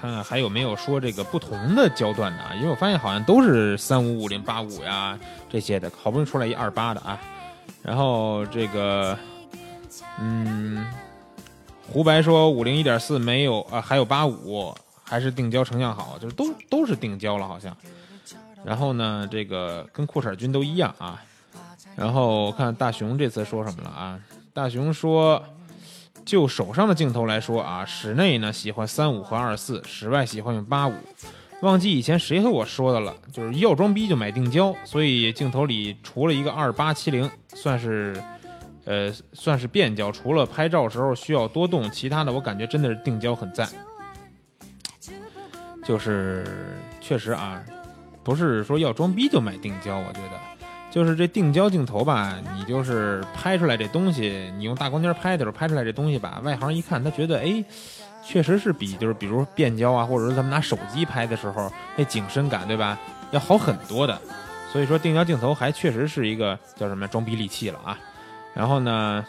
[0.00, 2.54] 看看还有没有说这个不同的焦段的啊？
[2.54, 7.20] 因为我发现好像都是三五五零八五呀这些的，好不容易出来一二八的啊。
[7.82, 9.18] 然后这个，
[10.18, 10.86] 嗯，
[11.92, 14.74] 胡白说五零一点四没有啊，还有八五，
[15.04, 17.76] 还是定焦成像好，就是都都是定焦了好像。
[18.64, 21.22] 然后呢，这个跟酷色君都一样啊。
[21.94, 24.18] 然后我看大熊这次说什么了啊？
[24.54, 25.42] 大熊说。
[26.30, 30.94] 就手上的镜头来说啊，室内呢喜欢三五和二四，室外喜欢用八五。
[31.62, 38.14] 忘记以前谁和我说的了，就是要装逼就买定焦，所以镜头里除了一个二八七零，算是，
[38.84, 40.12] 呃，算是变焦。
[40.12, 43.68] 除了拍照时候需要多动，其他的我感觉真的是定焦很赞。
[45.84, 47.60] 就是确实啊，
[48.22, 50.59] 不是说要装逼就买定焦，我觉得。
[50.90, 57.64] 就是这定焦镜头吧，你就是拍出来这东西，你用大光圈拍的时候拍出来这东西吧，外行一看，他觉得哎，
[58.26, 62.98] 确实是比 就是比如变焦啊，或者说咱们拿手机拍的时候那景深感，对吧，
[63.30, 64.20] 要好很多的。
[64.72, 67.98] 所以说定焦镜头还确实是一个叫什么装逼利器了啊。
[68.52, 69.24] 然后呢，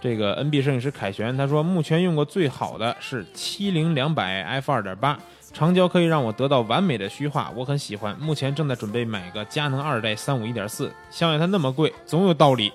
[0.00, 5.18] 这个 NB 摄影师凯旋他说，目前用过最好的是七零两百 f 二点八。
[5.52, 8.18] 长焦可以让我得到完美的虚化，我很喜欢。
[8.18, 12.72] 目前正在准备买个佳能二代三五一点四，想想它那么贵，总有道理。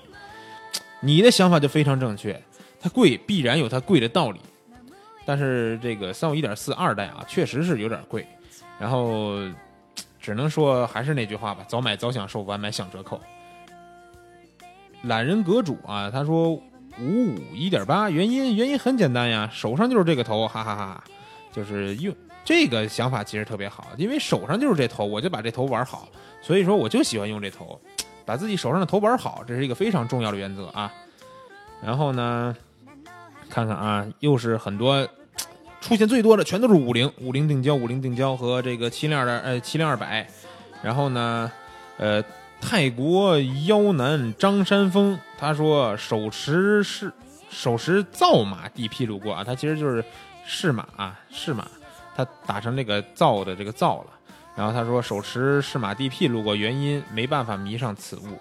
[0.99, 2.41] 你的想法就非常正确，
[2.80, 4.39] 它贵必然有它贵的道理。
[5.25, 8.25] 但是这个三五一点四二代啊，确实是有点贵。
[8.80, 9.38] 然后
[10.21, 13.19] 只能说还是那句话吧，早买早享受，晚买享折扣。
[15.01, 16.61] 懒人阁主啊，他说五
[16.99, 21.03] 五一点八，原因原因很简单呀，手上就是这个头，哈哈哈哈，
[21.51, 22.15] 就是用。
[22.47, 26.07] 这个想法其实特别好，因为手上就是这头，我就把这头玩好，
[26.41, 27.77] 所以说我就喜欢用这头，
[28.25, 30.89] 把自己手上的头玩好，这是一个非常重要的原则啊。
[31.83, 32.55] 然后呢，
[33.49, 35.05] 看看啊，又是很多
[35.81, 40.25] 出现最多的全都是五零五零定焦，五零定焦和这个七零二的呃七零二百。
[40.81, 41.51] 然后呢，
[41.97, 42.23] 呃，
[42.61, 47.11] 泰国妖男张山峰他说手持是
[47.49, 50.01] 手持造马 DP 路过啊，他其实就是
[50.45, 51.67] 试马啊试马。
[52.18, 54.07] 他打成这个造的这个造了，
[54.55, 58.39] 然后他说手持适马 DP 路过，原因没办法迷上此物，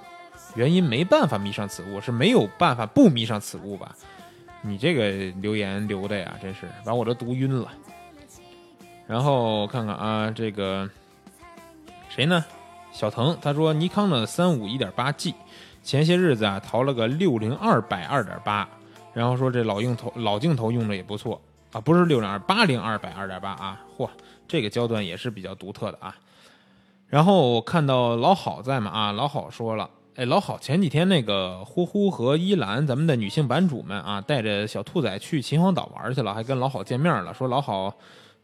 [0.55, 3.95] 原因没办法迷上此物是没有办法不迷上此物吧？
[4.62, 5.11] 你这个
[5.43, 7.70] 留言留的呀，真是把我都读晕了。
[9.07, 10.89] 然后看看啊，这个
[12.09, 12.43] 谁呢？
[12.93, 15.35] 小腾他说尼康的三五一点八 G，
[15.83, 18.66] 前些日子啊淘了个六零二百二点八，
[19.12, 21.39] 然后说这老镜头老镜头用的也不错。
[21.77, 23.79] 啊，不是六零二八零二百二点八啊！
[23.99, 24.09] 嚯，
[24.49, 26.16] 这个焦段也是比较独特的啊。
[27.07, 37.95] 然后我看到老好在嘛啊，老好说了，哎，老好前几天那个呼呼和依兰咱们的女性版主们啊，带着小兔仔去秦皇岛玩去了，还跟老好见面了，说老好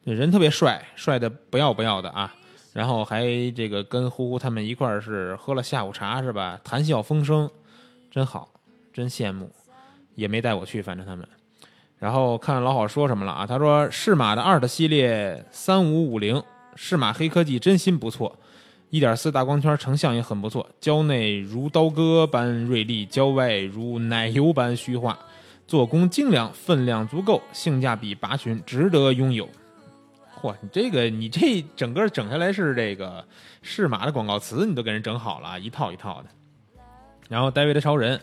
[0.05, 2.35] 人特别帅，帅的不要不要的啊。
[2.74, 6.61] 然后还这个跟呼呼他们一块儿是喝了下午茶是吧？
[6.62, 7.51] 谈笑风生，
[8.11, 8.51] 真好，
[8.93, 9.51] 真羡慕，
[10.16, 11.26] 也没带我去，反正他们。
[12.03, 13.46] 然后看老好说什么了啊？
[13.46, 16.42] 他说适马的二的系列三五五零，
[16.74, 18.36] 适马黑科技真心不错，
[18.90, 25.16] 一点四大光圈成像也很不错，焦内如刀割般锐利，焦外如奶油般虚化，
[25.68, 29.48] 做工精良，分量足够，性价比拔群，值得拥有。
[30.40, 33.24] 嚯，你这个你这整个整下来是这个
[33.62, 36.28] 适马的广告词，你都给人整好了，一套一套的。
[37.28, 38.20] 然后戴维的超人。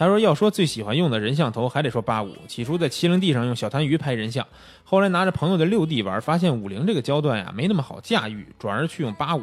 [0.00, 2.34] 他说：“要说最喜欢用的人像头，还得说八五。
[2.48, 4.46] 起初在麒麟 D 上用小痰盂拍人像，
[4.82, 9.42] 后来拿着朋友的六 D 玩，发现五零这个焦段呀没那么好驾驭，转而去用八五。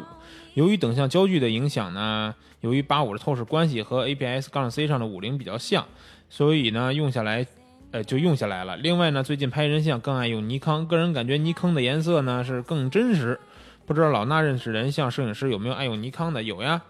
[0.55, 5.85] 由于等向焦距的影响呢，由于八五的透视关系和 APS 杠 C 上的五零比较像，
[6.27, 7.45] 所以呢用下来，
[7.91, 8.75] 呃就用下来了。
[8.77, 13.39] 另外呢，最近拍人像更爱用尼康，个人感觉尼康的颜色呢是更真实。
[13.85, 16.41] 不知道老衲认识人像摄影师有没有爱用尼康的？
[16.41, 16.81] 有呀。”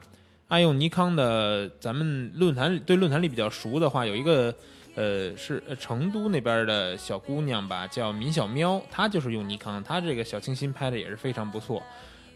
[0.47, 4.53] 爱用尼康的，咱们论坛对论坛里比较熟的话，有一个，
[4.95, 11.83] 呃，是成都那边的小姑娘吧，叫闵小喵，她就是用尼康，她这个小清新拍的也是非常不错。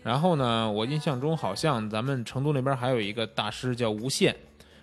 [0.03, 4.35] 然后呢，我印象中好像咱们成都那边还有一个大师叫无限，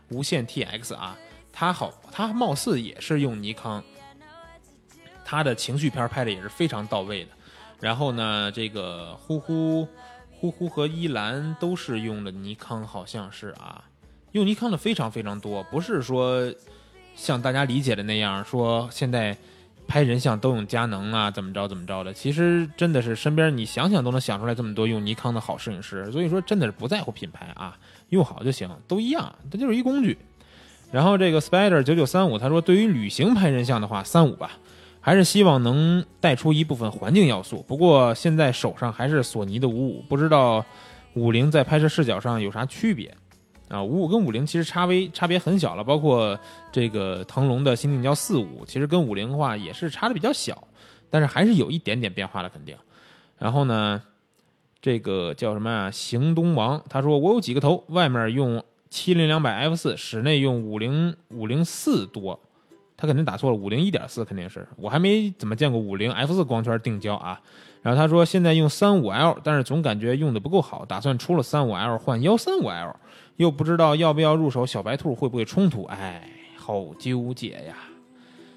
[0.08, 1.14] 无限 TX 啊，
[1.52, 3.84] 他好，他貌似也是用尼康，
[5.22, 7.30] 他的情绪片拍的也是非常到位的。
[7.78, 9.86] 然后呢，这个呼呼。
[10.40, 13.82] 呼呼和依兰都是用的尼康，好像是啊，
[14.32, 16.52] 用尼康的非常非常多，不是说
[17.16, 19.36] 像大家理解的那样，说现在
[19.88, 22.14] 拍人像都用佳能啊，怎么着怎么着的。
[22.14, 27.76] 其实真的是身边你想想都能想出来这么多用尼康的好摄影师，所以说真的是不在乎品牌啊，
[28.10, 30.16] 用好就行，都一样，它就是一工具。
[30.92, 34.52] 然后这个 Spider 九九三五他说，对于旅行拍人像的话，三五吧，
[35.00, 37.64] 还是希望能带出一部分环境要素。
[37.66, 40.64] 不过现在手上还是索尼的五五，不知道
[41.14, 43.14] 五零在拍摄视角上有啥区别
[43.68, 43.82] 啊？
[43.82, 46.38] 五五跟五零其实差微差别很小了，包括
[46.70, 50.66] 这个腾龙的新定焦四五，其实跟五零的话也是差的比较小，
[51.08, 52.76] 但是还是有一点点变化的肯定。
[53.38, 54.02] 然后呢，
[54.82, 55.90] 这个叫什么啊？
[55.90, 62.40] 行东王他说我有几个头，外面用七零两百 F 四，室内用五零五零四多。
[62.98, 67.40] 他肯定打错了，五零一点四肯定是我还没怎么见过五零 F 四光圈定焦啊。
[67.80, 72.96] 然后他说现在用三五 L，但是总感觉用的不够好，打算出了三五 L 换幺三五 L，
[73.36, 75.84] 又不知道要不要入手小白兔会不会冲突？
[75.84, 77.76] 哎，好纠结呀，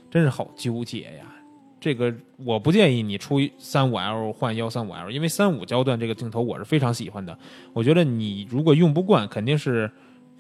[0.10, 1.26] 真是好纠结呀。
[1.80, 7.38] 这个我不建议你出三五 L 换幺三五 L，因为三五焦段这个镜头我是非常喜欢的。
[7.74, 9.92] 我觉得你如果用不惯，肯定是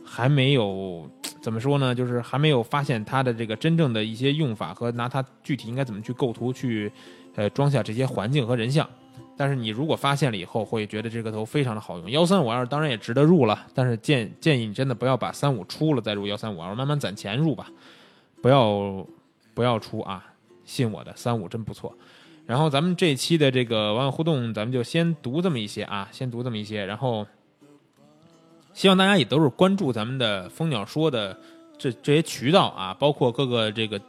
[0.04, 1.10] 还没有
[1.41, 6.91] 怎么说呢，就是还没有发现它的这个真正的一些用法和拿它具体应该怎么去构图去
[7.36, 8.88] 呃装下这些环境和人像。
[9.38, 12.12] 但是你如果发现了以后，会觉得这个头非常的好用。
[12.12, 17.68] 幺三五二当然也值得入了，但是建建议你真的不要把三五出了再入幺三五二慢慢攒钱入吧，
[18.41, 19.06] 不要
[19.54, 20.26] 不要出啊。
[20.64, 21.93] 信我的，三五真不错。
[22.45, 26.86] 然后咱们这期的这个网友互动，咱们就先读这么一些啊，先读这么一些。
[26.86, 27.26] 然后
[28.74, 31.38] 希望大家也都是关注咱们的蜂鸟说的
[31.78, 34.01] 这这些渠道啊，包括各个这个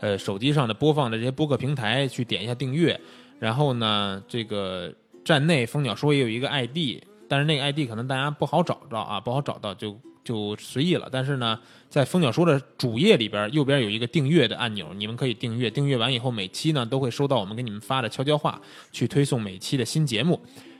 [0.00, 3.00] 呃手机上的播放的这些播客平台，去点一下订阅。
[3.38, 4.92] 然后呢，这个
[5.24, 11.08] 站内蜂鸟说也有一个 ID，但是那个 ID 可能大家不好找着啊，不好找到就就随意了。
[11.10, 11.58] 但是呢。
[11.90, 15.70] 在蜂鸟说的主页里边，右边有一个订阅的按钮，你们可以订阅。
[15.70, 18.60] 订阅完以后，每期呢都会收到我们给你们发的悄悄话，
[18.92, 20.38] 去推送每期的新节目。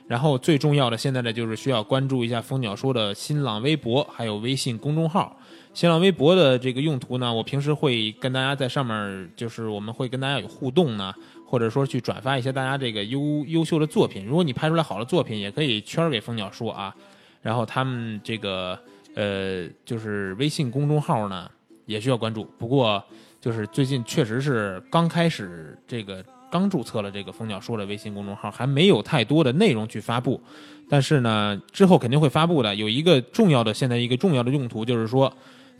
[0.09, 5.37] 然后最重要的，现在呢就是需要关注一下蜂鸟说的新浪微博，还有微信公众号。
[5.73, 11.13] 新浪微博的这个用途呢，我平时会跟大家在上面，就是我们会跟大家有互动呢，
[11.45, 14.25] 或者说去转发一些大家这个优优秀的作品。
[14.25, 16.93] 如果你拍出来好的作品，也可以圈给蜂鸟说啊。
[17.41, 18.77] 然后他们这个。
[19.15, 21.49] 呃，就是微信公众号呢，
[21.87, 22.45] 也需要关注。
[22.57, 23.03] 不过，
[23.41, 30.41] 就是最近确实是刚开始这个刚注册了这个蜂鸟说的微信公众号，还没有太多的内容去发布。
[30.89, 32.73] 但是呢，之后肯定会发布的。
[32.75, 35.33] 有一个重要的，现在一个重要的用途就是说。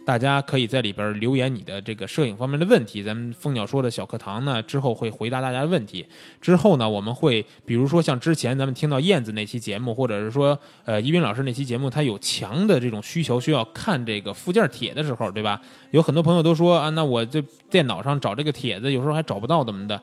[0.05, 6.03] 大家可以在里边留言你的这个摄影方面的问题，咱们蜂鸟说的小课堂呢之后会回答大家的问题。
[6.41, 15.61] 之后呢，我们会比如说像之前咱们听到燕子那期节目，或者是说呃一斌老师那期节目，他有强的这种需求，需要看这个附件帖的时候，对吧？
[15.91, 17.39] 有很多朋友都说啊，那我这
[17.69, 20.01] 电脑上找这个帖子有时候还找不到怎么的？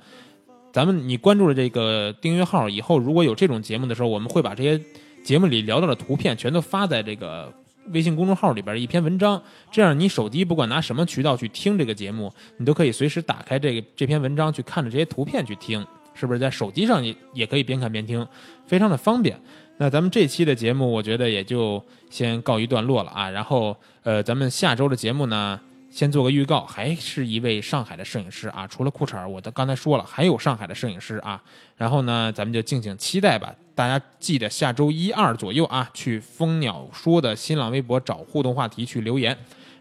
[0.76, 4.78] 咱们你关注了这个订阅号以后，如果有这种节目的时候，我们会把这些
[5.24, 7.50] 节目里聊到的图片全都发在这个。
[7.94, 18.26] 微信公众号里边一篇文章，这样你手机不管拿什么渠道去听这个节目，你都可以随时打开这个这篇文章去看着这些图片去听，是不是在手机上也也可以边看边听，
[18.66, 19.40] 非常的方便。
[19.78, 23.30] 那咱们这期的节目，我觉得也就先告一段落了啊。
[23.30, 25.58] 然后呃，咱们下周的节目呢，
[25.96, 28.66] 先做个预告，还是一位上海的摄影师啊。
[28.66, 31.42] 除了裤衩，我的刚才说了，还有上海的摄影师啊。
[31.74, 33.54] 然后呢，咱们就敬请期待吧。
[33.74, 39.34] 大家记得下周一二左右啊，去蜂鸟说的新浪微博找互动话题去留言。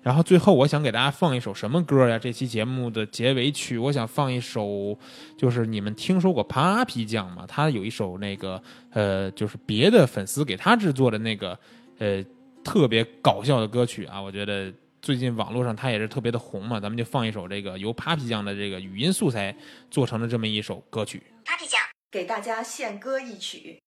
[0.03, 2.17] 然后最后，我想给大家放一首什么歌呀？
[2.17, 4.97] 这期节目的结尾曲，我想放一首，
[5.37, 7.43] 就是你们听说过 Papi 酱吗？
[7.45, 8.61] 他有一首那个
[8.91, 11.59] 呃，就是别的粉丝给他制作的那个
[11.97, 12.23] 呃
[12.63, 14.21] 特别搞笑的歌曲啊。
[14.21, 14.71] 我觉得
[15.05, 19.55] 最近网络上他也是特别的红嘛，咱们就放一首这个由 Papi 酱的这个语音素材
[19.91, 21.21] 做成的这么一首歌曲。
[21.45, 21.79] Papi 酱
[22.09, 23.79] 给大家献歌一曲。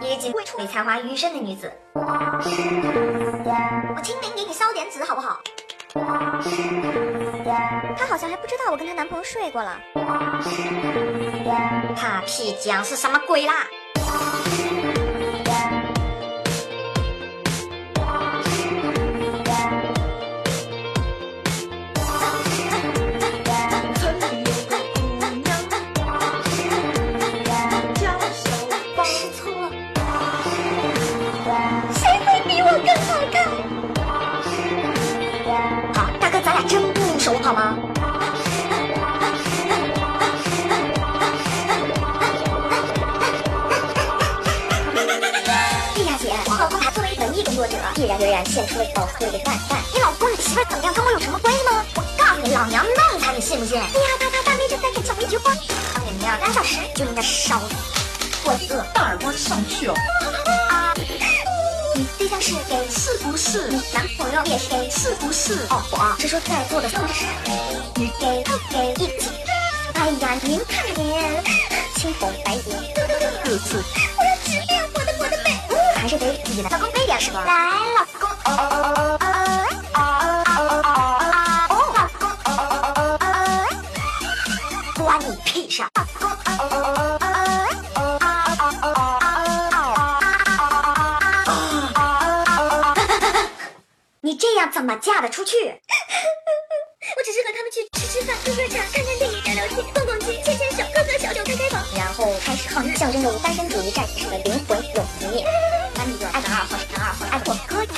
[0.00, 5.40] 已经未出美才华于一身的女子，我亲临给你烧点纸好不好？
[7.96, 9.80] 她好像还不知道我跟她男朋友睡过了。
[11.96, 13.66] 他屁酱是什么鬼啦？
[13.96, 15.01] 好
[48.02, 49.78] 毅然决然献出了保护的蛋蛋。
[49.94, 51.84] 你老公你媳妇儿怎么样，跟我有什么关系吗？
[51.94, 53.78] 我告诉你，老娘弄他，你信不信？
[53.78, 55.54] 哎呀，他他大妹正在给讲一句话，
[56.04, 57.74] 你们呀，俩小时就应该烧死。
[58.44, 59.94] 我这大耳光上去哦。
[60.68, 60.92] 啊，
[61.94, 63.68] 你对象是 gay 是不是？
[63.68, 65.54] 你男朋友也是 gay 是不是？
[65.70, 67.24] 哦，我是说在座的都是，
[67.94, 69.30] 你 gay 不 gay 一起。
[69.94, 71.14] 哎呀，您看看您，
[71.94, 72.64] 青红白银，
[73.44, 73.80] 各自。
[74.18, 74.90] 我要直面，
[76.02, 77.40] 还是得你的老公背点什么。
[77.44, 77.54] 来，
[77.94, 79.30] 老公，哦哦哦
[79.94, 80.90] 哦哦哦哦
[81.70, 82.50] 哦，老公，哦哦
[82.90, 83.30] 哦哦
[84.98, 85.80] 哦，关你屁事！
[85.80, 85.88] 老
[86.18, 87.20] 公，哦哦
[87.94, 88.18] 哦
[88.58, 89.06] 哦哦哦
[91.46, 91.54] 哦
[91.94, 92.58] 哦
[92.96, 92.98] 哦，
[94.22, 95.54] 你这样怎么嫁得出去？
[97.16, 105.46] 我只是和他们去吃吃饭、喝喝茶、看看电影、聊聊天、逛逛街、牵牵手、喝喝小酒、开开房，然后开始抗日，象征着单身主义战士的灵魂永不灭。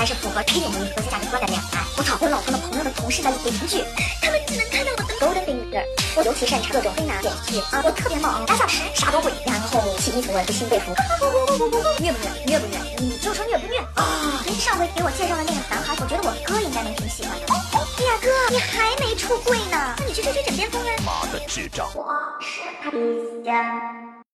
[0.04, 1.80] 才是符合 K 五和价值观的两难。
[1.96, 3.82] 我操，我老公的朋友的同事的邻居，
[4.20, 5.82] 他们只能看到我的 golden finger。
[6.14, 9.32] 我尤其擅长各种推拿点穴啊，我特别猛，俩小时啥都会。
[9.46, 10.92] 然后洗衣服、不新被服，
[12.02, 12.44] 虐不虐？
[12.44, 12.76] 虐不虐？
[12.98, 14.44] 你就说虐不虐啊？
[14.44, 17.46] 您上回给我介绍的那个男孩，我觉得我哥应该能挺喜欢的。
[17.48, 20.92] 哎呀哥，你还没出柜呢，那你去追追枕边风啊！
[21.00, 21.88] 妈的智障！
[21.94, 22.98] 我是他的
[23.42, 24.20] 家。